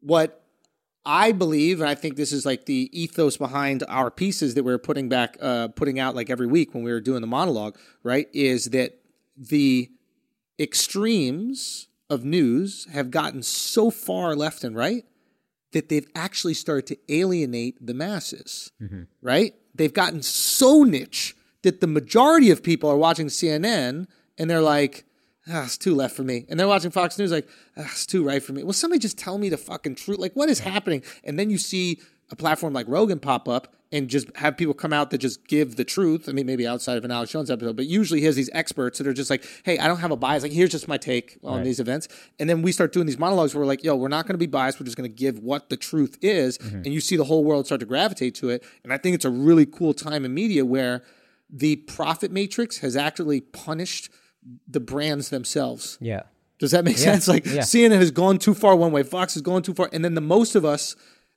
what 0.01 0.42
I 1.05 1.33
believe, 1.33 1.81
and 1.81 1.89
I 1.89 1.95
think 1.95 2.17
this 2.17 2.33
is 2.33 2.47
like 2.47 2.67
the 2.67 2.89
ethos 2.93 3.37
behind 3.37 3.83
our 3.89 4.11
pieces 4.11 4.55
that 4.55 4.63
we're 4.63 4.79
putting 4.79 5.09
back, 5.09 5.37
uh, 5.41 5.69
putting 5.69 5.99
out 5.99 6.15
like 6.15 6.31
every 6.31 6.47
week 6.47 6.75
when 6.75 6.85
we 6.85 6.93
were 6.93 7.01
doing 7.01 7.21
the 7.21 7.27
monologue, 7.27 7.77
right? 8.05 8.29
Is 8.33 8.67
that 8.67 8.99
the 9.37 9.91
extremes 10.61 11.89
of 12.09 12.25
news 12.25 12.87
have 12.93 13.11
gotten 13.11 13.43
so 13.43 13.91
far 13.91 14.37
left 14.37 14.63
and 14.63 14.77
right 14.77 15.05
that 15.73 15.89
they've 15.89 16.07
actually 16.15 16.55
started 16.55 16.87
to 16.87 16.99
alienate 17.09 17.85
the 17.85 17.95
masses, 17.95 18.71
right? 19.23 19.55
They've 19.75 19.93
gotten 19.93 20.23
so 20.23 20.85
niche 20.85 21.35
that 21.63 21.81
the 21.81 21.87
majority 21.87 22.51
of 22.51 22.63
people 22.63 22.91
are 22.91 22.97
watching 22.97 23.27
CNN 23.29 24.07
and 24.39 24.51
they're 24.51 24.61
like, 24.61 25.05
ah, 25.49 25.65
it's 25.65 25.79
too 25.79 25.95
left 25.95 26.15
for 26.17 26.23
me. 26.23 26.47
And 26.49 26.59
they're 26.59 26.69
watching 26.69 26.91
Fox 26.91 27.19
News 27.19 27.33
like, 27.33 27.49
ah, 27.77 27.83
it's 27.83 28.07
too 28.07 28.25
right 28.25 28.43
for 28.43 28.53
me. 28.53 28.63
Well, 28.63 28.73
somebody 28.73 28.99
just 28.99 29.19
tell 29.19 29.39
me 29.39 29.49
the 29.49 29.57
fucking 29.57 29.97
truth. 29.97 30.19
Like, 30.19 30.35
what 30.35 30.49
is 30.49 30.61
happening? 30.61 31.03
And 31.25 31.39
then 31.39 31.51
you 31.51 31.59
see 31.59 32.01
a 32.31 32.37
platform 32.37 32.73
like 32.73 32.87
Rogan 32.89 33.19
pop 33.19 33.49
up 33.49 33.75
and 33.93 34.09
just 34.09 34.35
have 34.37 34.57
people 34.57 34.73
come 34.73 34.93
out 34.93 35.11
that 35.11 35.19
just 35.19 35.47
give 35.47 35.77
the 35.77 35.85
truth. 35.85 36.27
I 36.27 36.33
mean, 36.33 36.47
maybe 36.47 36.67
outside 36.67 36.97
of 36.97 37.05
an 37.05 37.11
Alex 37.11 37.31
Jones 37.31 37.51
episode, 37.51 37.77
but 37.77 37.85
usually 37.85 38.21
he 38.21 38.27
has 38.27 38.37
these 38.37 38.49
experts 38.55 38.97
that 38.97 39.07
are 39.07 39.13
just 39.13 39.29
like, 39.29 39.45
hey, 39.65 39.79
I 39.79 39.87
don't 39.87 39.99
have 39.99 40.11
a 40.11 40.17
bias. 40.17 40.43
Like, 40.43 40.53
here's 40.53 40.71
just 40.71 40.89
my 40.89 40.97
take 40.97 41.39
on 41.45 41.63
these 41.63 41.79
events. 41.79 42.09
And 42.39 42.49
then 42.49 42.63
we 42.63 42.73
start 42.73 42.95
doing 42.95 43.05
these 43.05 43.19
monologues 43.19 43.55
where 43.55 43.61
we're 43.61 43.67
like, 43.67 43.85
yo, 43.85 43.95
we're 43.95 44.09
not 44.09 44.27
going 44.27 44.33
to 44.35 44.39
be 44.39 44.47
biased. 44.47 44.81
We're 44.81 44.87
just 44.87 44.97
going 44.97 45.11
to 45.11 45.15
give 45.15 45.41
what 45.41 45.69
the 45.69 45.77
truth 45.77 46.17
is. 46.23 46.57
And 46.59 46.87
you 46.87 47.01
see 47.03 47.17
the 47.17 47.25
whole 47.25 47.45
world 47.45 47.67
start 47.67 47.81
to 47.81 47.87
gravitate 47.87 48.35
to 48.37 48.49
it. 48.49 48.65
And 48.83 48.95
I 48.95 48.97
think 48.97 49.15
it's 49.15 49.27
a 49.27 49.31
really 49.31 49.67
cool 49.67 49.93
time 49.93 50.25
in 50.25 50.33
media 50.33 50.65
where 50.65 51.03
the 51.51 51.77
profit 51.77 52.33
matrix 52.33 52.79
has 52.79 52.97
actually 52.97 53.43
punished 53.43 54.09
the 54.67 54.81
brands 54.81 55.31
themselves. 55.31 55.99
Yeah. 56.01 56.23
Does 56.59 56.71
that 56.71 56.85
make 56.85 56.99
sense? 56.99 57.27
Like 57.29 57.45
yeah. 57.45 57.63
CNN 57.63 57.99
has 57.99 58.11
gone 58.11 58.39
too 58.39 58.55
far 58.55 58.77
one 58.77 58.93
way, 58.93 59.03
Fox 59.03 59.35
has 59.35 59.43
gone 59.43 59.63
too 59.63 59.75
far, 59.75 59.89
and 59.93 60.05
then 60.05 60.15
the 60.15 60.21
most 60.21 60.55
of 60.55 60.65
us, 60.65 60.95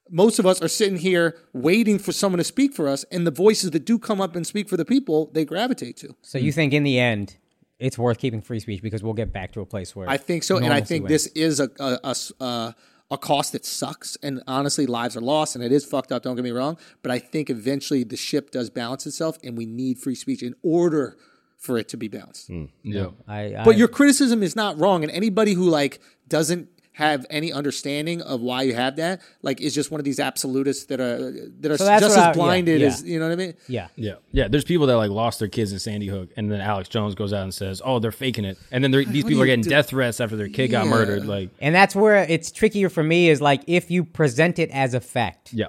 most 0.10 0.38
of 0.38 0.46
us 0.46 0.62
are 0.62 0.68
sitting 0.68 0.98
here 0.98 1.36
waiting 1.52 1.98
for 1.98 2.12
someone 2.12 2.38
to 2.38 2.44
speak 2.44 2.74
for 2.74 2.88
us, 2.88 3.04
and 3.12 3.26
the 3.26 3.32
voices 3.32 3.72
that 3.72 3.86
do 3.86 3.98
come 3.98 4.22
up 4.22 4.36
and 4.36 4.46
speak 4.46 4.70
for 4.70 4.78
the 4.78 4.86
people, 4.86 5.32
they 5.34 5.44
gravitate 5.44 5.98
to. 5.98 6.16
So 6.22 6.38
you 6.38 6.52
think 6.52 6.74
in 6.74 6.84
the 6.84 7.00
end 7.00 7.38
it's 7.80 7.98
worth 7.98 8.20
keeping 8.20 8.42
free 8.42 8.60
speech 8.60 8.82
because 8.82 9.04
we'll 9.04 9.14
get 9.14 9.34
back 9.34 9.52
to 9.54 9.62
a 9.62 9.66
place 9.66 9.96
where 9.96 10.08
I 10.10 10.18
think 10.18 10.44
so, 10.44 10.58
and 10.58 10.72
I 10.72 10.82
think 10.82 11.04
wins. 11.04 11.26
this 11.26 11.28
is 11.34 11.60
a 11.60 11.70
a, 11.80 12.00
a 12.04 12.16
uh, 12.44 12.72
a 13.12 13.18
cost 13.18 13.52
that 13.52 13.66
sucks, 13.66 14.18
and 14.24 14.42
honestly, 14.48 14.86
lives 14.86 15.16
are 15.16 15.22
lost, 15.22 15.56
and 15.56 15.64
it 15.64 15.72
is 15.72 15.86
fucked 15.86 16.12
up. 16.12 16.24
Don't 16.24 16.36
get 16.36 16.44
me 16.44 16.52
wrong, 16.52 16.78
but 17.02 17.12
I 17.12 17.20
think 17.20 17.50
eventually 17.50 18.04
the 18.04 18.18
ship 18.18 18.52
does 18.52 18.70
balance 18.70 19.06
itself, 19.06 19.38
and 19.44 19.58
we 19.58 19.66
need 19.66 20.00
free 20.00 20.16
speech 20.16 20.42
in 20.42 20.56
order 20.64 21.18
for 21.66 21.78
it 21.78 21.90
to 21.90 21.98
be 21.98 22.08
balanced. 22.08 22.50
Mm. 22.50 22.70
Yeah. 22.84 23.08
I, 23.28 23.56
I 23.56 23.64
But 23.66 23.78
your 23.78 23.88
criticism 23.90 24.44
is 24.44 24.56
not 24.56 24.80
wrong, 24.80 25.04
and 25.04 25.12
anybody 25.12 25.54
who 25.54 25.70
like 25.70 26.00
doesn't 26.30 26.70
have 26.94 27.26
any 27.30 27.52
understanding 27.52 28.22
of 28.22 28.40
why 28.40 28.62
you 28.62 28.74
have 28.74 28.96
that, 28.96 29.20
like, 29.42 29.60
is 29.60 29.76
just 29.76 29.92
one 29.92 30.00
of 30.00 30.06
these 30.06 30.18
absolutists 30.18 30.86
that 30.86 31.02
are 31.02 31.30
that 31.60 31.70
are 31.72 31.78
So 31.78 31.86
just 32.00 32.16
as 32.16 32.18
I- 32.18 32.32
blinded 32.32 32.80
yeah. 32.80 32.88
as 32.88 33.04
you 33.04 33.20
know 33.20 33.26
what 33.28 33.34
I 33.34 33.36
mean. 33.36 33.54
yeah. 33.68 33.88
Yeah, 33.98 34.14
yeah. 34.32 34.48
There's 34.48 34.64
people 34.64 34.88
that 34.88 34.96
like 34.96 35.10
lost 35.12 35.40
their 35.40 35.50
kids 35.50 35.74
in 35.74 35.80
Sandy 35.80 36.08
Hook, 36.08 36.30
and 36.38 36.50
then 36.50 36.62
Alex 36.62 36.88
Jones 36.88 37.14
goes 37.14 37.34
out 37.34 37.44
and 37.44 37.54
says, 37.54 37.82
"Oh, 37.84 38.00
they're 38.00 38.14
faking 38.14 38.46
it," 38.46 38.58
and 38.72 38.82
then 38.82 38.92
these 38.92 39.06
what 39.06 39.14
people 39.30 39.42
are 39.42 39.46
getting 39.46 39.64
do? 39.66 39.70
death 39.72 39.88
threats 39.90 40.22
after 40.22 40.38
their 40.38 40.48
kid 40.48 40.70
got 40.70 40.88
murdered. 40.88 41.26
Like, 41.26 41.50
And 41.60 41.76
that's 41.76 41.96
where 41.96 42.16
it's 42.30 42.50
trickier 42.50 42.90
for 42.90 43.04
me 43.04 43.28
is 43.30 43.42
like 43.42 43.64
if 43.68 43.92
you 43.92 44.06
present 44.06 44.58
it 44.58 44.70
as 44.72 44.94
a 44.94 45.02
fact. 45.02 45.52
yeah, 45.54 45.66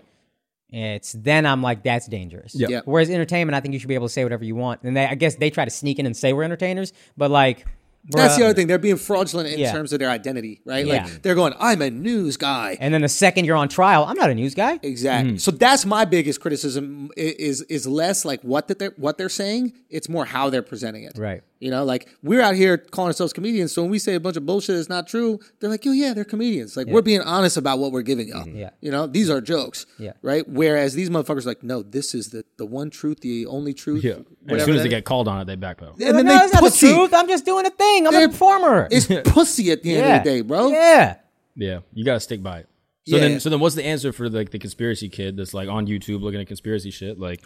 It's 0.76 1.12
then 1.12 1.46
I'm 1.46 1.62
like 1.62 1.82
that's 1.82 2.06
dangerous. 2.06 2.54
Yeah. 2.54 2.68
Yeah. 2.68 2.80
Whereas 2.84 3.08
entertainment, 3.08 3.54
I 3.56 3.60
think 3.60 3.72
you 3.72 3.80
should 3.80 3.88
be 3.88 3.94
able 3.94 4.08
to 4.08 4.12
say 4.12 4.24
whatever 4.24 4.44
you 4.44 4.54
want. 4.54 4.82
And 4.82 4.94
they, 4.96 5.06
I 5.06 5.14
guess 5.14 5.36
they 5.36 5.48
try 5.48 5.64
to 5.64 5.70
sneak 5.70 5.98
in 5.98 6.04
and 6.04 6.14
say 6.14 6.34
we're 6.34 6.42
entertainers, 6.42 6.92
but 7.16 7.30
like 7.30 7.66
That's 8.10 8.36
the 8.36 8.44
other 8.44 8.54
thing; 8.54 8.66
they're 8.68 8.78
being 8.78 8.98
fraudulent 8.98 9.48
in 9.48 9.58
Yeah. 9.58 9.72
terms 9.72 9.92
of 9.92 9.98
their 9.98 10.10
identity, 10.10 10.60
right? 10.64 10.86
Yeah. 10.86 11.04
Like 11.04 11.22
they're 11.22 11.34
going, 11.34 11.54
"I'm 11.58 11.80
a 11.82 11.90
news 11.90 12.36
guy." 12.36 12.76
And 12.78 12.92
then 12.94 13.00
the 13.00 13.08
second 13.08 13.46
you're 13.46 13.56
on 13.56 13.68
trial, 13.68 14.04
I'm 14.04 14.16
not 14.16 14.30
a 14.30 14.34
news 14.34 14.54
guy. 14.54 14.78
Exactly. 14.82 15.32
Mm. 15.32 15.40
So 15.40 15.50
that's 15.50 15.84
my 15.86 16.04
biggest 16.04 16.40
criticism 16.40 17.10
is 17.16 17.62
is 17.62 17.86
less 17.88 18.24
like 18.24 18.42
what 18.42 18.68
that 18.68 18.78
they're 18.78 18.92
what 18.96 19.16
they're 19.18 19.28
saying. 19.30 19.72
It's 19.90 20.08
more 20.08 20.24
how 20.26 20.50
they're 20.50 20.62
presenting 20.62 21.04
it. 21.04 21.16
Right. 21.16 21.42
You 21.58 21.70
know, 21.70 21.84
like 21.84 22.08
we're 22.22 22.42
out 22.42 22.54
here 22.54 22.76
calling 22.76 23.08
ourselves 23.08 23.32
comedians. 23.32 23.72
So 23.72 23.80
when 23.82 23.90
we 23.90 23.98
say 23.98 24.14
a 24.14 24.20
bunch 24.20 24.36
of 24.36 24.44
bullshit 24.44 24.76
that's 24.76 24.90
not 24.90 25.06
true, 25.06 25.40
they're 25.58 25.70
like, 25.70 25.84
"Yo, 25.86 25.92
yeah, 25.92 26.12
they're 26.12 26.24
comedians." 26.24 26.76
Like 26.76 26.86
we're 26.86 27.00
being 27.00 27.22
honest 27.22 27.56
about 27.56 27.78
what 27.78 27.92
we're 27.92 28.02
giving 28.02 28.28
y'all. 28.28 28.46
Yeah. 28.46 28.70
You 28.82 28.90
know, 28.90 29.06
these 29.06 29.30
are 29.30 29.40
jokes. 29.40 29.86
Yeah. 29.98 30.12
Right. 30.20 30.46
Whereas 30.46 30.92
these 30.94 31.08
motherfuckers 31.08 31.44
are 31.46 31.48
like, 31.50 31.62
no, 31.62 31.82
this 31.82 32.14
is 32.14 32.28
the 32.28 32.44
the 32.58 32.66
one 32.66 32.90
truth, 32.90 33.20
the 33.20 33.46
only 33.46 33.72
truth. 33.72 34.04
yeah. 34.04 34.16
And 34.46 34.58
as 34.58 34.64
soon 34.64 34.76
as 34.76 34.82
they 34.82 34.88
is. 34.88 34.94
get 34.94 35.04
called 35.06 35.28
on 35.28 35.40
it, 35.40 35.46
they 35.46 35.56
backpedal. 35.56 35.92
and 35.92 36.00
then 36.00 36.14
no, 36.14 36.32
they 36.32 36.38
that's 36.38 36.52
not 36.52 36.62
the 36.64 36.70
truth. 36.76 37.14
I'm 37.14 37.26
just 37.28 37.44
doing 37.46 37.64
a 37.64 37.70
thing. 37.70 38.06
I'm 38.06 38.14
a 38.14 38.18
They're- 38.18 38.28
performer. 38.28 38.88
It's 38.90 39.06
pussy 39.30 39.70
at 39.72 39.82
the 39.82 39.94
end 39.96 40.06
yeah. 40.06 40.16
of 40.16 40.24
the 40.24 40.30
day, 40.30 40.40
bro. 40.42 40.68
Yeah. 40.68 41.16
Yeah, 41.56 41.78
you 41.94 42.04
gotta 42.04 42.20
stick 42.20 42.42
by 42.42 42.58
it. 42.60 42.68
So 43.08 43.16
Yeah. 43.16 43.22
then, 43.28 43.40
so 43.40 43.48
then, 43.48 43.60
what's 43.60 43.74
the 43.76 43.84
answer 43.84 44.12
for 44.12 44.28
like 44.28 44.50
the 44.50 44.58
conspiracy 44.58 45.08
kid 45.08 45.38
that's 45.38 45.54
like 45.54 45.70
on 45.70 45.86
YouTube 45.86 46.20
looking 46.20 46.40
at 46.40 46.46
conspiracy 46.48 46.90
shit? 46.90 47.18
Like, 47.18 47.40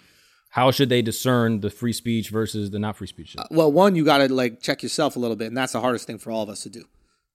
how 0.51 0.73
should 0.73 0.89
they 0.89 1.01
discern 1.01 1.61
the 1.61 1.71
free 1.71 1.93
speech 1.93 2.29
versus 2.29 2.71
the 2.71 2.79
not 2.79 2.97
free 2.97 3.07
speech 3.07 3.29
shit? 3.31 3.41
Uh, 3.41 3.47
well, 3.51 3.71
one, 3.71 3.95
you 3.95 4.05
got 4.05 4.19
to 4.19 4.33
like 4.33 4.61
check 4.61 4.83
yourself 4.83 5.17
a 5.17 5.19
little 5.19 5.37
bit, 5.37 5.47
and 5.47 5.57
that's 5.57 5.73
the 5.73 5.81
hardest 5.81 6.07
thing 6.07 6.19
for 6.19 6.31
all 6.31 6.43
of 6.43 6.49
us 6.49 6.65
to 6.65 6.69
do. 6.69 6.85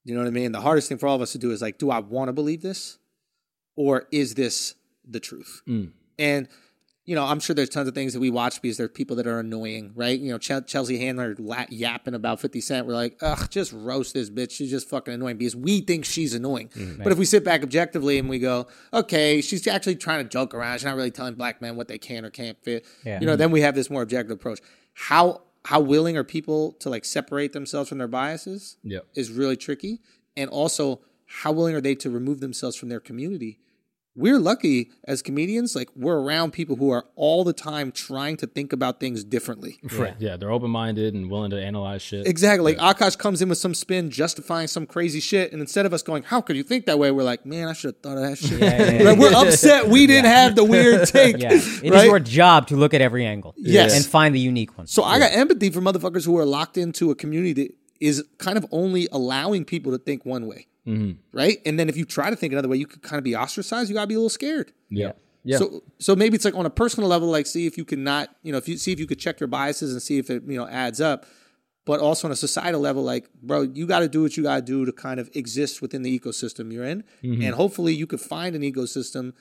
You 0.04 0.13
know 0.13 0.21
what 0.21 0.28
I 0.28 0.32
mean? 0.32 0.51
The 0.51 0.62
hardest 0.62 0.89
thing 0.89 0.97
for 0.97 1.08
all 1.08 1.15
of 1.15 1.21
us 1.21 1.32
to 1.32 1.38
do 1.38 1.51
is 1.51 1.62
like, 1.62 1.78
do 1.78 1.89
I 1.89 1.99
want 1.99 2.28
to 2.28 2.34
believe 2.34 2.62
this, 2.62 2.97
or 3.75 4.08
is 4.12 4.36
this 4.36 4.75
the 5.08 5.19
truth? 5.19 5.62
Mm. 5.67 5.91
And 6.19 6.47
you 7.05 7.13
know, 7.13 7.23
I'm 7.23 7.39
sure 7.39 7.53
there's 7.55 7.69
tons 7.69 7.87
of 7.87 7.93
things 7.93 8.13
that 8.13 8.19
we 8.19 8.31
watch 8.31 8.61
because 8.61 8.77
there 8.77 8.85
are 8.85 8.89
people 8.89 9.15
that 9.17 9.27
are 9.27 9.39
annoying, 9.39 9.91
right? 9.93 10.19
You 10.19 10.31
know, 10.31 10.39
Ch- 10.39 10.65
Chelsea 10.65 10.97
Handler 10.97 11.35
la- 11.37 11.65
yapping 11.69 12.15
about 12.15 12.39
50 12.39 12.59
Cent. 12.61 12.87
We're 12.87 12.93
like, 12.93 13.17
ugh, 13.21 13.47
just 13.51 13.71
roast 13.73 14.15
this 14.15 14.31
bitch. 14.31 14.51
She's 14.51 14.71
just 14.71 14.89
fucking 14.89 15.13
annoying 15.13 15.37
because 15.37 15.55
we 15.55 15.81
think 15.81 16.03
she's 16.03 16.33
annoying. 16.33 16.69
Mm-hmm. 16.69 17.03
But 17.03 17.11
if 17.11 17.19
we 17.19 17.25
sit 17.25 17.43
back 17.45 17.61
objectively 17.61 18.17
and 18.17 18.27
we 18.27 18.39
go, 18.39 18.65
okay, 18.91 19.41
she's 19.41 19.67
actually 19.67 19.97
trying 19.97 20.23
to 20.23 20.29
joke 20.29 20.55
around. 20.55 20.79
She's 20.79 20.85
not 20.85 20.95
really 20.95 21.11
telling 21.11 21.35
black 21.35 21.61
men 21.61 21.75
what 21.75 21.87
they 21.87 21.99
can 21.99 22.25
or 22.25 22.31
can't 22.31 22.57
fit. 22.63 22.85
Yeah. 23.05 23.19
You 23.19 23.27
know, 23.27 23.35
then 23.35 23.51
we 23.51 23.61
have 23.61 23.75
this 23.75 23.89
more 23.89 24.01
objective 24.01 24.35
approach. 24.35 24.59
How 24.93 25.41
how 25.65 25.79
willing 25.79 26.15
are 26.15 26.23
people 26.23 26.73
to 26.73 26.89
like 26.89 27.05
separate 27.05 27.53
themselves 27.53 27.89
from 27.89 27.97
their 27.97 28.07
biases? 28.07 28.77
Yeah. 28.83 28.99
is 29.15 29.31
really 29.31 29.57
tricky. 29.57 29.99
And 30.37 30.49
also, 30.49 31.01
how 31.27 31.51
willing 31.51 31.75
are 31.75 31.81
they 31.81 31.95
to 31.95 32.09
remove 32.09 32.39
themselves 32.39 32.75
from 32.75 32.89
their 32.89 32.99
community? 32.99 33.59
We're 34.17 34.39
lucky 34.39 34.91
as 35.04 35.21
comedians, 35.21 35.75
like 35.75 35.89
we're 35.95 36.17
around 36.17 36.51
people 36.51 36.78
who 36.78 36.89
are 36.89 37.06
all 37.15 37.43
the 37.43 37.51
time 37.51 37.91
trying 37.91 38.38
to 38.38 38.47
think 38.47 38.71
about 38.71 38.99
things 38.99 39.25
differently. 39.25 39.78
Right. 39.91 40.15
Yeah, 40.19 40.38
they're 40.38 40.51
open 40.51 40.71
minded 40.71 41.13
and 41.13 41.30
willing 41.30 41.51
to 41.51 41.62
analyze 41.62 42.01
shit. 42.01 42.25
Exactly. 42.25 42.75
Like 42.75 42.97
Akaash 42.97 43.17
comes 43.17 43.41
in 43.41 43.49
with 43.49 43.58
some 43.58 43.73
spin 43.73 44.10
justifying 44.10 44.67
some 44.67 44.86
crazy 44.86 45.19
shit, 45.19 45.51
and 45.51 45.60
instead 45.62 45.86
of 45.86 45.93
us 45.93 46.01
going, 46.01 46.23
"How 46.23 46.39
could 46.39 46.56
you 46.56 46.63
think 46.63 46.86
that 46.86 46.97
way?" 46.97 47.12
We're 47.12 47.23
like, 47.23 47.45
"Man, 47.45 47.67
I 47.67 47.73
should 47.73 47.95
have 47.95 48.01
thought 48.01 48.17
of 48.17 48.23
that 48.23 48.38
shit." 48.38 48.60
Yeah, 48.65 48.93
yeah, 48.93 49.04
Like, 49.04 49.19
we're 49.19 49.34
upset 49.36 49.89
we 49.89 50.08
didn't 50.08 50.25
have 50.32 50.56
the 50.56 50.63
weird 50.63 51.08
take. 51.08 51.38
Yeah. 51.38 51.51
It 51.54 51.56
is 51.56 51.91
right? 51.91 52.06
your 52.06 52.19
job 52.19 52.67
to 52.67 52.75
look 52.78 52.93
at 52.93 53.01
every 53.01 53.25
angle. 53.25 53.54
Yes. 53.58 53.95
And 53.95 54.06
find 54.06 54.34
the 54.34 54.39
unique 54.39 54.78
one. 54.78 54.88
So 54.88 55.04
I 55.04 55.19
got 55.19 55.34
empathy 55.34 55.69
for 55.69 55.82
motherfuckers 55.82 56.25
who 56.25 56.38
are 56.38 56.45
locked 56.45 56.78
into 56.78 57.12
a 57.12 57.15
community 57.15 57.54
that 57.54 57.75
is 57.99 58.23
kind 58.38 58.58
of 58.58 58.65
only 58.71 59.08
allowing 59.12 59.65
people 59.65 59.91
to 59.91 59.97
think 59.97 60.25
one 60.25 60.47
way, 60.47 60.67
right? 61.31 61.57
And 61.65 61.79
then 61.79 61.89
if 61.89 61.97
you 61.97 62.05
try 62.05 62.29
to 62.29 62.35
think 62.35 62.53
another 62.53 62.67
way, 62.67 62.77
you 62.77 62.87
could 62.87 63.01
kind 63.01 63.17
of 63.17 63.23
be 63.23 63.35
ostracized. 63.35 63.89
You 63.89 63.95
gotta 63.95 64.07
be 64.07 64.13
a 64.13 64.17
little 64.17 64.29
scared. 64.29 64.71
Yeah. 64.89 65.13
Yeah. 65.43 65.57
So 65.57 65.83
so 65.99 66.15
maybe 66.15 66.35
it's 66.35 66.45
like 66.45 66.55
on 66.55 66.65
a 66.65 66.71
personal 66.71 67.07
level, 67.09 67.29
like 67.29 67.45
see 67.45 67.67
if 67.67 67.77
you 67.77 67.85
can 67.85 68.03
not, 68.03 68.29
you 68.43 68.51
know, 68.51 68.57
if 68.57 68.67
you 68.67 68.77
see 68.77 68.91
if 68.91 68.99
you 68.99 69.07
could 69.07 69.19
check 69.19 69.39
your 69.39 69.47
biases 69.47 69.91
and 69.91 70.01
see 70.01 70.17
if 70.17 70.29
it 70.29 70.43
you 70.47 70.57
know 70.57 70.67
adds 70.67 70.99
up. 70.99 71.25
But 71.85 71.99
also 71.99 72.27
on 72.27 72.31
a 72.31 72.35
societal 72.35 72.81
level, 72.81 73.03
like 73.03 73.31
bro, 73.43 73.61
you 73.61 73.85
got 73.85 73.99
to 73.99 74.07
do 74.07 74.23
what 74.23 74.35
you 74.35 74.41
got 74.41 74.55
to 74.55 74.61
do 74.63 74.85
to 74.85 74.91
kind 74.91 75.19
of 75.19 75.29
exist 75.35 75.83
within 75.83 76.01
the 76.01 76.19
ecosystem 76.19 76.73
you're 76.73 76.83
in, 76.83 77.03
and 77.43 77.53
hopefully 77.53 77.93
you 77.93 78.07
could 78.07 78.21
find 78.21 78.55
an 78.55 78.63
ecosystem 78.63 79.33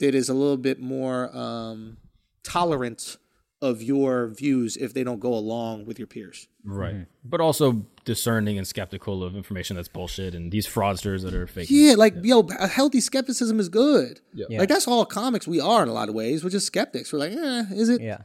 that 0.00 0.12
is 0.12 0.28
a 0.28 0.34
little 0.34 0.56
bit 0.56 0.80
more 0.80 1.30
um, 1.36 1.98
tolerant 2.42 3.18
of 3.62 3.80
your 3.82 4.28
views 4.28 4.76
if 4.76 4.92
they 4.92 5.04
don't 5.04 5.20
go 5.20 5.32
along 5.32 5.86
with 5.86 5.98
your 5.98 6.06
peers. 6.08 6.48
right. 6.64 7.06
But 7.24 7.40
also 7.40 7.86
discerning 8.04 8.58
and 8.58 8.66
skeptical 8.66 9.22
of 9.22 9.36
information 9.36 9.76
that's 9.76 9.88
bullshit 9.88 10.34
and 10.34 10.50
these 10.50 10.66
fraudsters 10.66 11.22
that 11.22 11.32
are 11.32 11.46
fake. 11.46 11.68
Yeah, 11.70 11.94
like 11.94 12.14
yo, 12.22 12.40
a 12.58 12.66
healthy 12.66 13.00
skepticism 13.00 13.60
is 13.60 13.68
good. 13.68 14.20
Yeah. 14.34 14.58
Like 14.58 14.68
that's 14.68 14.86
all 14.88 15.06
comics 15.06 15.46
we 15.46 15.60
are 15.60 15.82
in 15.84 15.88
a 15.88 15.92
lot 15.92 16.08
of 16.08 16.14
ways. 16.14 16.42
We're 16.44 16.50
just 16.50 16.66
skeptics. 16.66 17.12
We're 17.12 17.20
like, 17.20 17.32
eh, 17.32 17.64
is 17.72 17.88
it? 17.88 18.02
Yeah. 18.02 18.22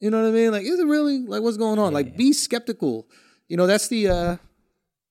You 0.00 0.10
know 0.10 0.20
what 0.22 0.28
I 0.28 0.32
mean? 0.32 0.52
Like, 0.52 0.64
is 0.64 0.78
it 0.78 0.86
really? 0.86 1.20
Like, 1.20 1.40
what's 1.42 1.56
going 1.56 1.78
on? 1.78 1.94
like, 1.94 2.14
be 2.16 2.34
skeptical. 2.34 3.08
You 3.48 3.56
know, 3.56 3.66
that's 3.66 3.88
the. 3.88 4.08
uh 4.08 4.36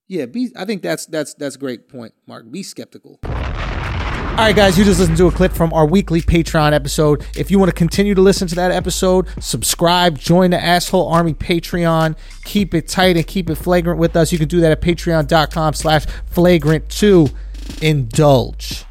Yeah, 0.07 0.27
be. 0.27 0.51
I 0.55 0.65
think 0.65 0.83
that's 0.83 1.07
that's 1.07 1.33
that's 1.33 1.55
a 1.55 1.59
great 1.59 1.89
point, 1.89 2.13
Mark. 2.27 2.51
Be 2.51 2.61
skeptical. 2.61 3.19
All 4.33 4.39
right, 4.39 4.55
guys, 4.55 4.79
you 4.79 4.83
just 4.83 4.99
listened 4.99 5.17
to 5.19 5.27
a 5.27 5.31
clip 5.31 5.53
from 5.53 5.71
our 5.73 5.85
weekly 5.85 6.19
Patreon 6.19 6.73
episode. 6.73 7.23
If 7.37 7.51
you 7.51 7.59
want 7.59 7.69
to 7.69 7.75
continue 7.75 8.15
to 8.15 8.21
listen 8.21 8.47
to 8.47 8.55
that 8.55 8.71
episode, 8.71 9.27
subscribe, 9.39 10.17
join 10.17 10.49
the 10.49 10.61
Asshole 10.61 11.07
Army 11.07 11.35
Patreon. 11.35 12.17
Keep 12.43 12.73
it 12.73 12.87
tight 12.87 13.15
and 13.15 13.27
keep 13.27 13.47
it 13.51 13.55
flagrant 13.55 13.99
with 13.99 14.15
us. 14.15 14.31
You 14.31 14.39
can 14.39 14.47
do 14.47 14.59
that 14.61 14.71
at 14.71 14.81
patreon.com 14.81 15.75
slash 15.75 16.07
flagrant2. 16.33 17.31
Indulge. 17.83 18.85